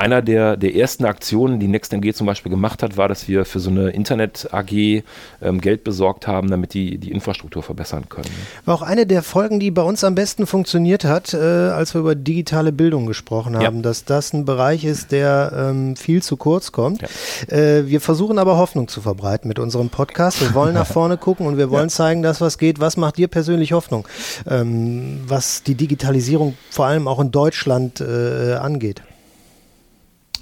[0.00, 3.60] einer der, der ersten Aktionen, die NextMG zum Beispiel gemacht hat, war, dass wir für
[3.60, 5.02] so eine Internet-AG
[5.42, 8.30] ähm, Geld besorgt haben, damit die die Infrastruktur verbessern können.
[8.64, 12.00] War auch eine der Folgen, die bei uns am besten funktioniert hat, äh, als wir
[12.00, 13.82] über digitale Bildung gesprochen haben, ja.
[13.82, 17.02] dass das ein Bereich ist, der ähm, viel zu kurz kommt.
[17.02, 17.56] Ja.
[17.56, 20.40] Äh, wir versuchen aber Hoffnung zu verbreiten mit unserem Podcast.
[20.40, 21.94] Wir wollen nach vorne gucken und wir wollen ja.
[21.94, 22.80] zeigen, dass was geht.
[22.80, 24.08] Was macht dir persönlich Hoffnung,
[24.48, 29.02] ähm, was die Digitalisierung vor allem auch in Deutschland äh, angeht?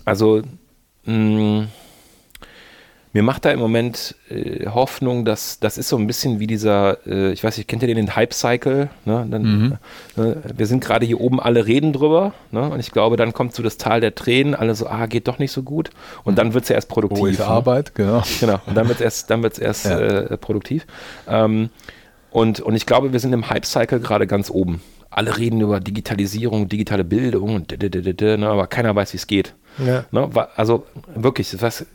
[0.08, 0.42] Also
[1.04, 1.68] mh, mm,
[3.12, 7.04] mir macht da im Moment äh, Hoffnung, dass das ist so ein bisschen wie dieser,
[7.06, 8.90] äh, ich weiß nicht, kennt ihr den Hype-Cycle?
[9.06, 9.24] Ne?
[9.24, 9.78] mhm.
[10.16, 12.70] äh, wir sind gerade hier oben, alle reden drüber ne?
[12.70, 15.38] und ich glaube, dann kommt so das Tal der Tränen, alle so, ah, geht doch
[15.38, 15.90] nicht so gut
[16.24, 17.18] und dann wird es ja erst produktiv.
[17.18, 17.48] Ruhige ne?
[17.48, 18.22] Arbeit, genau.
[18.40, 19.98] Genau, und dann wird es erst, dann wird's erst ja.
[19.98, 20.86] Äh, produktiv.
[21.26, 21.70] Ähm,
[22.30, 24.82] und, und ich glaube, wir sind im Hype-Cycle gerade ganz oben.
[25.10, 28.48] Alle reden über Digitalisierung, digitale Bildung, und ne?
[28.48, 29.54] aber keiner weiß, wie es geht.
[29.84, 30.04] Ja.
[30.10, 31.86] Ne, also wirklich, was,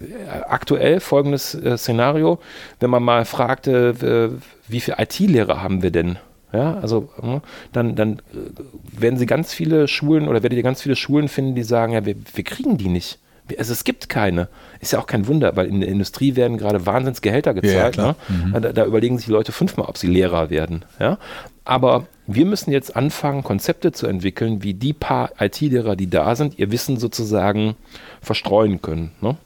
[0.47, 2.39] aktuell folgendes äh, Szenario,
[2.79, 6.17] wenn man mal fragte, wie viele IT-Lehrer haben wir denn?
[6.53, 10.81] Ja, also ne, dann, dann äh, werden sie ganz viele Schulen oder werdet ihr ganz
[10.81, 13.19] viele Schulen finden, die sagen, ja, wir, wir kriegen die nicht.
[13.57, 14.47] Also es gibt keine.
[14.79, 17.97] Ist ja auch kein Wunder, weil in der Industrie werden gerade Wahnsinnsgehälter gezahlt.
[17.97, 18.15] Ja, ne?
[18.29, 18.61] mhm.
[18.61, 20.85] da, da, überlegen sich die Leute fünfmal, ob sie Lehrer werden.
[20.99, 21.17] Ja?
[21.65, 26.57] Aber wir müssen jetzt anfangen, Konzepte zu entwickeln, wie die paar IT-Lehrer, die da sind,
[26.57, 27.75] ihr Wissen sozusagen
[28.21, 29.11] verstreuen können.
[29.21, 29.37] Ne?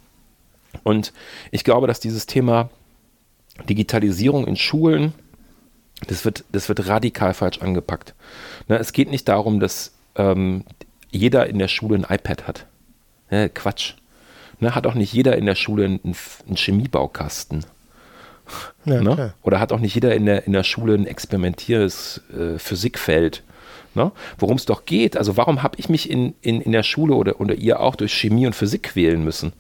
[0.83, 1.13] Und
[1.51, 2.69] ich glaube, dass dieses Thema
[3.67, 5.13] Digitalisierung in Schulen,
[6.07, 8.13] das wird, das wird radikal falsch angepackt.
[8.67, 8.77] Ne?
[8.77, 10.63] Es geht nicht darum, dass ähm,
[11.09, 12.65] jeder in der Schule ein iPad hat.
[13.31, 13.95] Ja, Quatsch.
[14.59, 14.75] Ne?
[14.75, 17.65] Hat auch nicht jeder in der Schule einen, einen Chemiebaukasten.
[18.86, 19.33] Ja, ne?
[19.43, 23.43] Oder hat auch nicht jeder in der, in der Schule ein experimentierendes äh, Physikfeld.
[23.95, 24.12] Ne?
[24.38, 27.41] Worum es doch geht, also warum habe ich mich in, in, in der Schule oder,
[27.41, 29.53] oder ihr auch durch Chemie und Physik quälen müssen?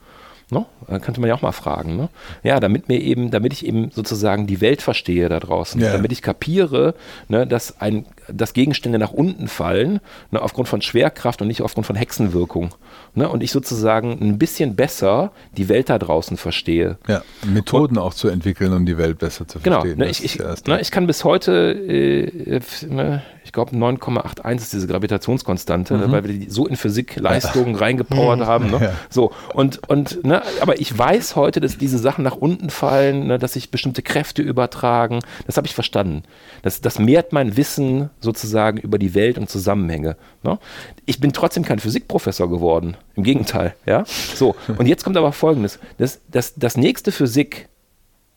[0.49, 0.65] Ne?
[0.87, 1.97] Da könnte man ja auch mal fragen.
[1.97, 2.09] Ne?
[2.43, 5.91] Ja, damit mir eben, damit ich eben sozusagen die Welt verstehe da draußen, ja.
[5.91, 6.93] damit ich kapiere,
[7.27, 9.99] ne, dass ein, dass Gegenstände nach unten fallen,
[10.31, 12.73] ne, aufgrund von Schwerkraft und nicht aufgrund von Hexenwirkung.
[13.15, 16.97] Ne, und ich sozusagen ein bisschen besser die Welt da draußen verstehe.
[17.07, 19.97] Ja, Methoden und, auch zu entwickeln, um die Welt besser zu genau, verstehen.
[19.97, 24.73] Genau, ne, ich, ich, ne, ich, kann bis heute, äh, ne, ich glaube 9,81 ist
[24.73, 26.11] diese Gravitationskonstante, ne, mhm.
[26.11, 27.79] weil wir die so in Physikleistungen ja.
[27.79, 28.45] reingepowert mhm.
[28.45, 28.71] haben.
[28.71, 28.79] Ne?
[28.81, 28.91] Ja.
[29.09, 33.53] So, und, und ne, aber ich weiß heute, dass diese Sachen nach unten fallen, dass
[33.53, 35.21] sich bestimmte Kräfte übertragen.
[35.45, 36.23] Das habe ich verstanden.
[36.61, 40.15] Das, das mehrt mein Wissen sozusagen über die Welt und Zusammenhänge.
[40.43, 40.59] Ne?
[41.05, 42.97] Ich bin trotzdem kein Physikprofessor geworden.
[43.15, 43.75] Im Gegenteil.
[43.85, 44.05] Ja?
[44.05, 45.79] So, und jetzt kommt aber Folgendes.
[45.97, 47.69] Das, das, das nächste Physik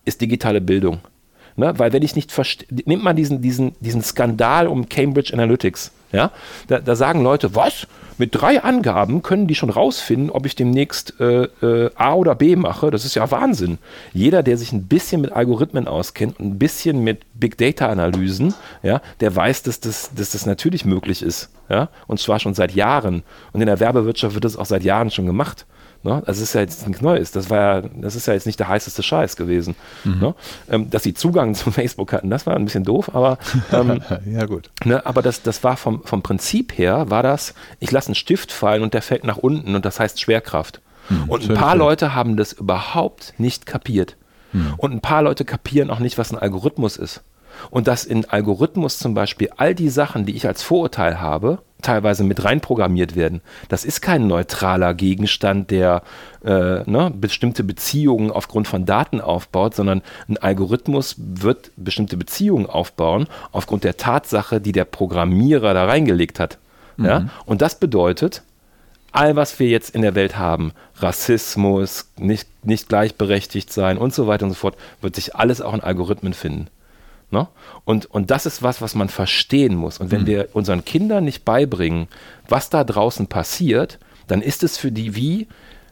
[0.05, 1.01] ist digitale Bildung.
[1.57, 1.73] Ne?
[1.79, 5.93] Weil wenn ich nicht verstehe, nimmt man diesen, diesen, diesen Skandal um Cambridge Analytics.
[6.13, 6.33] Ja?
[6.69, 7.87] Da, da sagen Leute, was?
[8.19, 12.55] Mit drei Angaben können die schon rausfinden, ob ich demnächst äh, äh, A oder B
[12.55, 12.91] mache.
[12.91, 13.79] Das ist ja Wahnsinn.
[14.13, 18.53] Jeder, der sich ein bisschen mit Algorithmen auskennt und ein bisschen mit Big Data Analysen,
[18.83, 21.49] ja, der weiß, dass das, dass das natürlich möglich ist.
[21.71, 21.89] Ja?
[22.09, 23.23] Und zwar schon seit Jahren.
[23.53, 25.65] Und in der Werbewirtschaft wird das auch seit Jahren schon gemacht.
[26.03, 26.23] Ne?
[26.25, 27.31] Das ist ja jetzt nichts Neues.
[27.31, 29.75] Das, war ja, das ist ja jetzt nicht der heißeste Scheiß gewesen.
[30.05, 30.19] Mhm.
[30.19, 30.35] Ne?
[30.71, 33.39] Ähm, dass sie Zugang zu Facebook hatten, das war ein bisschen doof, aber,
[33.73, 34.71] ähm, ja, gut.
[34.85, 38.51] Ne, aber das, das war vom, vom Prinzip her, war das, ich lasse einen Stift
[38.51, 40.81] fallen und der fällt nach unten und das heißt Schwerkraft.
[41.11, 41.81] Mhm, und ein paar schön.
[41.81, 44.17] Leute haben das überhaupt nicht kapiert.
[44.53, 44.75] Mhm.
[44.79, 47.23] Und ein paar Leute kapieren auch nicht, was ein Algorithmus ist.
[47.71, 52.25] Und dass in Algorithmus zum Beispiel all die Sachen, die ich als Vorurteil habe, teilweise
[52.25, 53.41] mit reinprogrammiert werden.
[53.69, 56.03] Das ist kein neutraler Gegenstand, der
[56.45, 63.27] äh, ne, bestimmte Beziehungen aufgrund von Daten aufbaut, sondern ein Algorithmus wird bestimmte Beziehungen aufbauen
[63.53, 66.59] aufgrund der Tatsache, die der Programmierer da reingelegt hat.
[66.97, 67.05] Mhm.
[67.05, 67.29] Ja?
[67.47, 68.43] Und das bedeutet,
[69.13, 74.27] all was wir jetzt in der Welt haben, Rassismus, nicht, nicht gleichberechtigt sein und so
[74.27, 76.69] weiter und so fort, wird sich alles auch in Algorithmen finden.
[77.31, 77.49] Ne?
[77.85, 79.99] Und, und das ist was, was man verstehen muss.
[79.99, 80.27] Und wenn mhm.
[80.27, 82.09] wir unseren Kindern nicht beibringen,
[82.49, 85.49] was da draußen passiert, dann ist es für die wie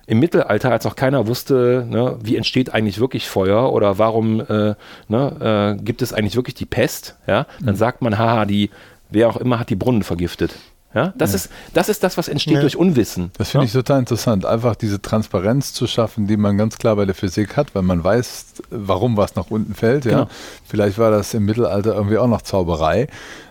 [0.07, 4.75] im Mittelalter, als noch keiner wusste, ne, wie entsteht eigentlich wirklich Feuer oder warum äh,
[5.09, 7.79] ne, äh, gibt es eigentlich wirklich die Pest, ja, dann mhm.
[7.79, 8.71] sagt man, haha, die,
[9.11, 10.55] wer auch immer hat die Brunnen vergiftet.
[10.99, 11.37] Ja, das, ja.
[11.37, 12.61] Ist, das ist das, was entsteht ja.
[12.61, 13.31] durch Unwissen.
[13.39, 13.69] Das finde ja?
[13.69, 17.57] ich total interessant, einfach diese Transparenz zu schaffen, die man ganz klar bei der Physik
[17.57, 20.07] hat, weil man weiß, warum was nach unten fällt.
[20.07, 20.11] Ja?
[20.11, 20.29] Genau.
[20.67, 23.07] Vielleicht war das im Mittelalter irgendwie auch noch Zauberei.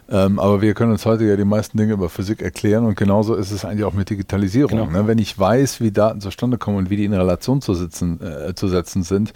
[0.09, 3.35] Ähm, aber wir können uns heute ja die meisten Dinge über Physik erklären und genauso
[3.35, 4.87] ist es eigentlich auch mit Digitalisierung.
[4.87, 4.91] Genau.
[4.91, 5.07] Ne?
[5.07, 8.55] Wenn ich weiß, wie Daten zustande kommen und wie die in Relation zu, sitzen, äh,
[8.55, 9.33] zu setzen sind,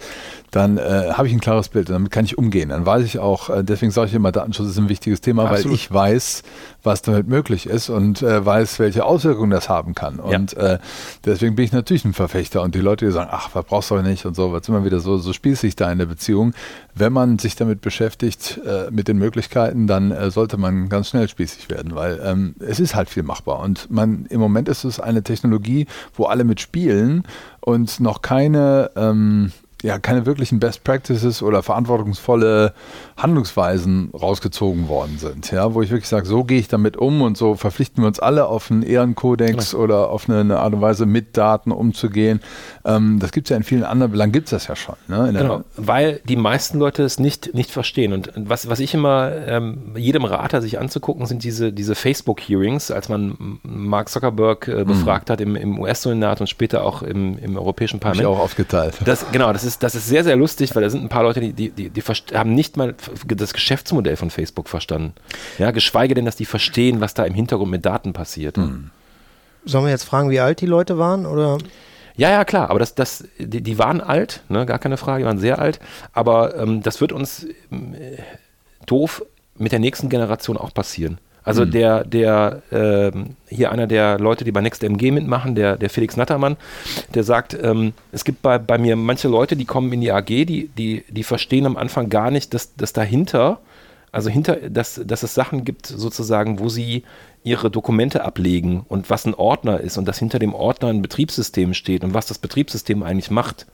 [0.50, 2.70] dann äh, habe ich ein klares Bild und damit kann ich umgehen.
[2.70, 5.66] Dann weiß ich auch, äh, deswegen sage ich immer, Datenschutz ist ein wichtiges Thema, Absolut.
[5.66, 6.42] weil ich weiß,
[6.82, 10.20] was damit möglich ist und äh, weiß, welche Auswirkungen das haben kann.
[10.20, 10.74] Und ja.
[10.74, 10.78] Äh,
[11.24, 13.96] deswegen bin ich natürlich ein Verfechter und die Leute, die sagen, ach, was brauchst du
[13.96, 16.54] nicht und so, was immer wieder so, so spießig da in der Beziehung.
[16.94, 21.28] Wenn man sich damit beschäftigt, äh, mit den Möglichkeiten, dann sollte man man ganz schnell
[21.28, 23.60] spießig werden, weil ähm, es ist halt viel machbar.
[23.60, 27.24] Und man im Moment ist es eine Technologie, wo alle mitspielen
[27.60, 32.72] und noch keine ähm, ja keine wirklichen Best Practices oder verantwortungsvolle
[33.16, 35.50] Handlungsweisen rausgezogen worden sind.
[35.50, 38.20] Ja, wo ich wirklich sage, so gehe ich damit um und so verpflichten wir uns
[38.20, 39.82] alle auf einen Ehrenkodex genau.
[39.82, 42.40] oder auf eine, eine, Art und Weise mit Daten umzugehen.
[42.84, 44.96] Ähm, das gibt es ja in vielen anderen Belangen, gibt es das ja schon.
[45.08, 45.32] Ne?
[45.32, 48.12] Genau, weil die meisten Leute es nicht, nicht verstehen.
[48.12, 53.08] Und was, was ich immer ähm, jedem Rater sich anzugucken, sind diese, diese Facebook-Hearings, als
[53.08, 54.86] man Mark Zuckerberg äh, mhm.
[54.86, 55.32] befragt mhm.
[55.32, 58.26] hat im, im US-Senat und später auch im, im Europäischen Parlament.
[58.26, 58.94] Hab ich auch aufgeteilt.
[59.04, 61.22] Das, genau, das ist ist, das ist sehr, sehr lustig, weil da sind ein paar
[61.22, 62.02] Leute, die, die, die, die
[62.34, 62.94] haben nicht mal
[63.26, 65.14] das Geschäftsmodell von Facebook verstanden.
[65.58, 68.56] Ja, geschweige denn, dass die verstehen, was da im Hintergrund mit Daten passiert.
[68.56, 68.90] Hm.
[69.64, 71.26] Sollen wir jetzt fragen, wie alt die Leute waren?
[71.26, 71.58] Oder?
[72.16, 75.26] Ja, ja, klar, aber das, das, die, die waren alt, ne, gar keine Frage, die
[75.26, 75.80] waren sehr alt,
[76.12, 78.18] aber ähm, das wird uns äh,
[78.86, 79.24] doof
[79.56, 81.18] mit der nächsten Generation auch passieren.
[81.44, 81.70] Also mhm.
[81.72, 83.10] der, der, äh,
[83.48, 86.56] hier einer der Leute, die bei NextMG mitmachen, der, der Felix Nattermann,
[87.14, 90.26] der sagt, ähm, es gibt bei, bei mir manche Leute, die kommen in die AG,
[90.26, 93.60] die, die, die verstehen am Anfang gar nicht, dass, dass dahinter,
[94.12, 97.02] also hinter, dass, dass es Sachen gibt, sozusagen, wo sie
[97.44, 101.74] ihre Dokumente ablegen und was ein Ordner ist und dass hinter dem Ordner ein Betriebssystem
[101.74, 103.66] steht und was das Betriebssystem eigentlich macht.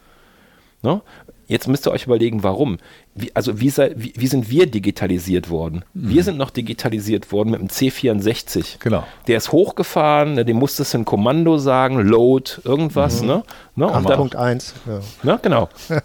[0.83, 1.03] Ne?
[1.49, 2.79] Jetzt müsst ihr euch überlegen, warum
[3.21, 5.85] wie, also wie, sei, wie, wie, sind wir digitalisiert worden?
[5.95, 6.09] Mhm.
[6.11, 8.77] Wir sind noch digitalisiert worden mit dem C64.
[8.81, 9.05] Genau.
[9.27, 13.23] Der ist hochgefahren, ne, dem musstest du ein Kommando sagen, Load, irgendwas.
[13.23, 13.29] Mhm.
[13.29, 13.43] Ne?
[13.79, 13.87] Ne?
[13.87, 14.75] Und dann, Punkt 1.
[14.87, 15.01] Ja.
[15.23, 15.39] Ne?
[15.43, 15.69] Genau.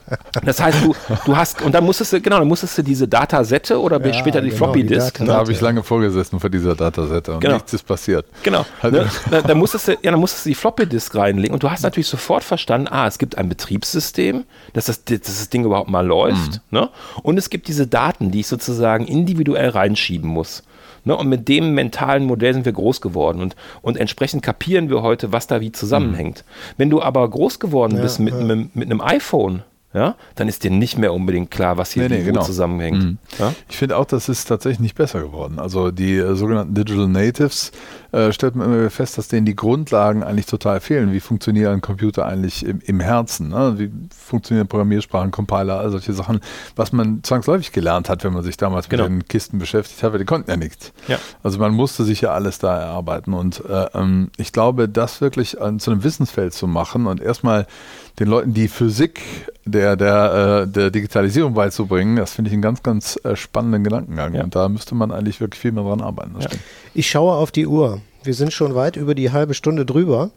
[0.45, 0.95] Das heißt, du,
[1.25, 4.41] du hast, und dann musstest du, genau, dann musstest du diese Datasette oder ja, später
[4.41, 5.15] die genau, Floppy Disk.
[5.17, 5.29] Die ne?
[5.29, 7.55] Da habe ich lange vorgesessen vor dieser Datasette und genau.
[7.55, 8.25] nichts ist passiert.
[8.43, 8.65] Genau.
[8.81, 9.07] Halt ne?
[9.31, 11.83] da, da, musstest du, ja, dann musstest du die Floppy Disk reinlegen und du hast
[11.83, 16.05] natürlich sofort verstanden, ah, es gibt ein Betriebssystem, dass das, dass das Ding überhaupt mal
[16.05, 16.61] läuft.
[16.71, 16.79] Mhm.
[16.79, 16.89] Ne?
[17.21, 20.63] Und es gibt diese Daten, die ich sozusagen individuell reinschieben muss.
[21.05, 21.15] Ne?
[21.15, 25.31] Und mit dem mentalen Modell sind wir groß geworden und, und entsprechend kapieren wir heute,
[25.31, 26.45] was da wie zusammenhängt.
[26.45, 26.73] Mhm.
[26.77, 28.41] Wenn du aber groß geworden bist mit, ja.
[28.41, 32.17] mit, mit einem iPhone, ja, dann ist dir nicht mehr unbedingt klar, was hier nee,
[32.17, 32.41] nee, genau.
[32.41, 33.03] zusammenhängt.
[33.03, 33.17] Mhm.
[33.37, 33.53] Ja?
[33.69, 35.59] Ich finde auch, das ist tatsächlich nicht besser geworden.
[35.59, 37.71] Also die äh, sogenannten Digital Natives
[38.13, 41.11] äh, stellt man immer fest, dass denen die Grundlagen eigentlich total fehlen.
[41.11, 43.49] Wie funktioniert ein Computer eigentlich im, im Herzen?
[43.49, 43.73] Ne?
[43.77, 46.39] Wie funktionieren Programmiersprachen, Compiler, all solche Sachen,
[46.75, 49.09] was man zwangsläufig gelernt hat, wenn man sich damals genau.
[49.09, 50.93] mit den Kisten beschäftigt hat, weil die konnten ja nichts.
[51.07, 51.17] Ja.
[51.41, 53.33] Also man musste sich ja alles da erarbeiten.
[53.33, 57.65] Und äh, ähm, ich glaube, das wirklich an, zu einem Wissensfeld zu machen und erstmal
[58.19, 59.21] den Leuten die Physik
[59.65, 64.35] der, der, äh, der Digitalisierung beizubringen, das finde ich einen ganz, ganz äh, spannenden Gedankengang.
[64.35, 64.43] Ja.
[64.43, 66.35] Und da müsste man eigentlich wirklich viel mehr dran arbeiten.
[66.39, 66.47] Ja.
[66.93, 68.01] Ich schaue auf die Uhr.
[68.23, 70.31] Wir sind schon weit über die halbe Stunde drüber.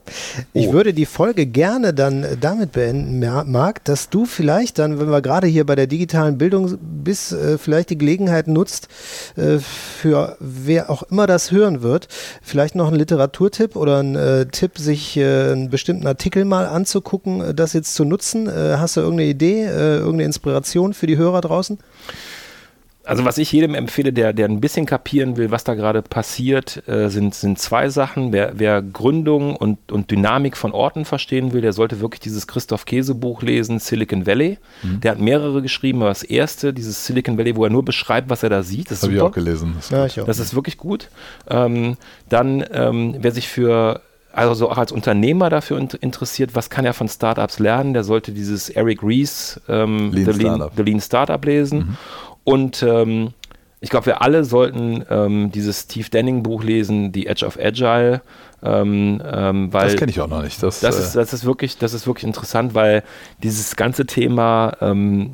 [0.53, 0.73] Ich oh.
[0.73, 3.21] würde die Folge gerne dann damit beenden,
[3.51, 7.59] Marc, dass du vielleicht dann, wenn wir gerade hier bei der digitalen Bildung bist, äh,
[7.59, 8.89] vielleicht die Gelegenheit nutzt,
[9.37, 12.09] äh, für wer auch immer das hören wird,
[12.43, 17.41] vielleicht noch einen Literaturtipp oder einen äh, Tipp, sich äh, einen bestimmten Artikel mal anzugucken,
[17.41, 18.49] äh, das jetzt zu nutzen.
[18.49, 21.79] Äh, hast du irgendeine Idee, irgendeine Inspiration für die Hörer draußen?
[23.07, 26.87] Also was ich jedem empfehle, der, der ein bisschen kapieren will, was da gerade passiert,
[26.89, 28.33] äh, sind, sind zwei Sachen.
[28.33, 32.85] Wer, wer Gründung und, und Dynamik von Orten verstehen will, der sollte wirklich dieses Christoph
[32.85, 34.59] Käse Buch lesen, Silicon Valley.
[34.83, 35.01] Mhm.
[35.01, 38.43] Der hat mehrere geschrieben, aber das erste, dieses Silicon Valley, wo er nur beschreibt, was
[38.43, 39.75] er da sieht, das, habe ich auch gelesen.
[39.77, 40.27] Das, ja, ich auch.
[40.27, 41.09] das ist wirklich gut.
[41.49, 41.97] Ähm,
[42.29, 44.03] dann, ähm, wer sich für
[44.37, 48.69] also auch als Unternehmer dafür interessiert, was kann er von Startups lernen, der sollte dieses
[48.69, 50.73] Eric Rees ähm, Lean The, Lean, Startup.
[50.77, 51.79] The Lean Startup lesen.
[51.79, 51.97] Mhm.
[52.47, 53.33] Und ähm,
[53.81, 58.23] ich glaube, wir alle sollten ähm, dieses Steve Denning Buch lesen, The Edge of Agile.
[58.63, 60.63] Ähm, ähm, weil das kenne ich auch noch nicht.
[60.63, 63.03] Das, das, ist, äh, das, ist wirklich, das ist wirklich interessant, weil
[63.43, 65.33] dieses ganze Thema ähm,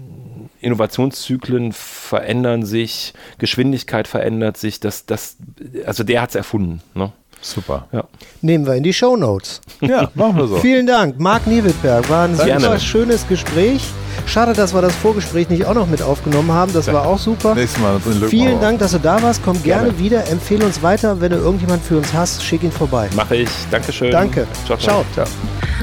[0.60, 4.80] Innovationszyklen verändern sich, Geschwindigkeit verändert sich.
[4.80, 5.36] Das, das,
[5.84, 6.80] also der hat es erfunden.
[6.94, 7.12] Ne?
[7.42, 7.88] Super.
[7.92, 8.04] Ja.
[8.40, 9.60] Nehmen wir in die Show Notes.
[9.80, 10.56] Ja, machen wir so.
[10.56, 12.08] Vielen Dank, Marc Niewittberg.
[12.08, 12.60] War ein Gerne.
[12.60, 13.82] super schönes Gespräch.
[14.26, 16.72] Schade, dass wir das Vorgespräch nicht auch noch mit aufgenommen haben.
[16.72, 16.94] Das ja.
[16.94, 17.54] war auch super.
[17.56, 18.00] Nächstes Mal.
[18.28, 19.42] Vielen Dank, dass du da warst.
[19.44, 20.28] Komm gerne, gerne, wieder.
[20.28, 21.20] Empfehle uns weiter.
[21.20, 23.08] Wenn du irgendjemand für uns hast, schick ihn vorbei.
[23.14, 23.50] Mache ich.
[23.70, 24.10] Dankeschön.
[24.10, 24.46] Danke.
[24.66, 24.78] Ciao.
[24.78, 25.04] ciao.
[25.14, 25.26] ciao.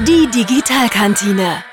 [0.06, 1.69] Die Digitalkantine.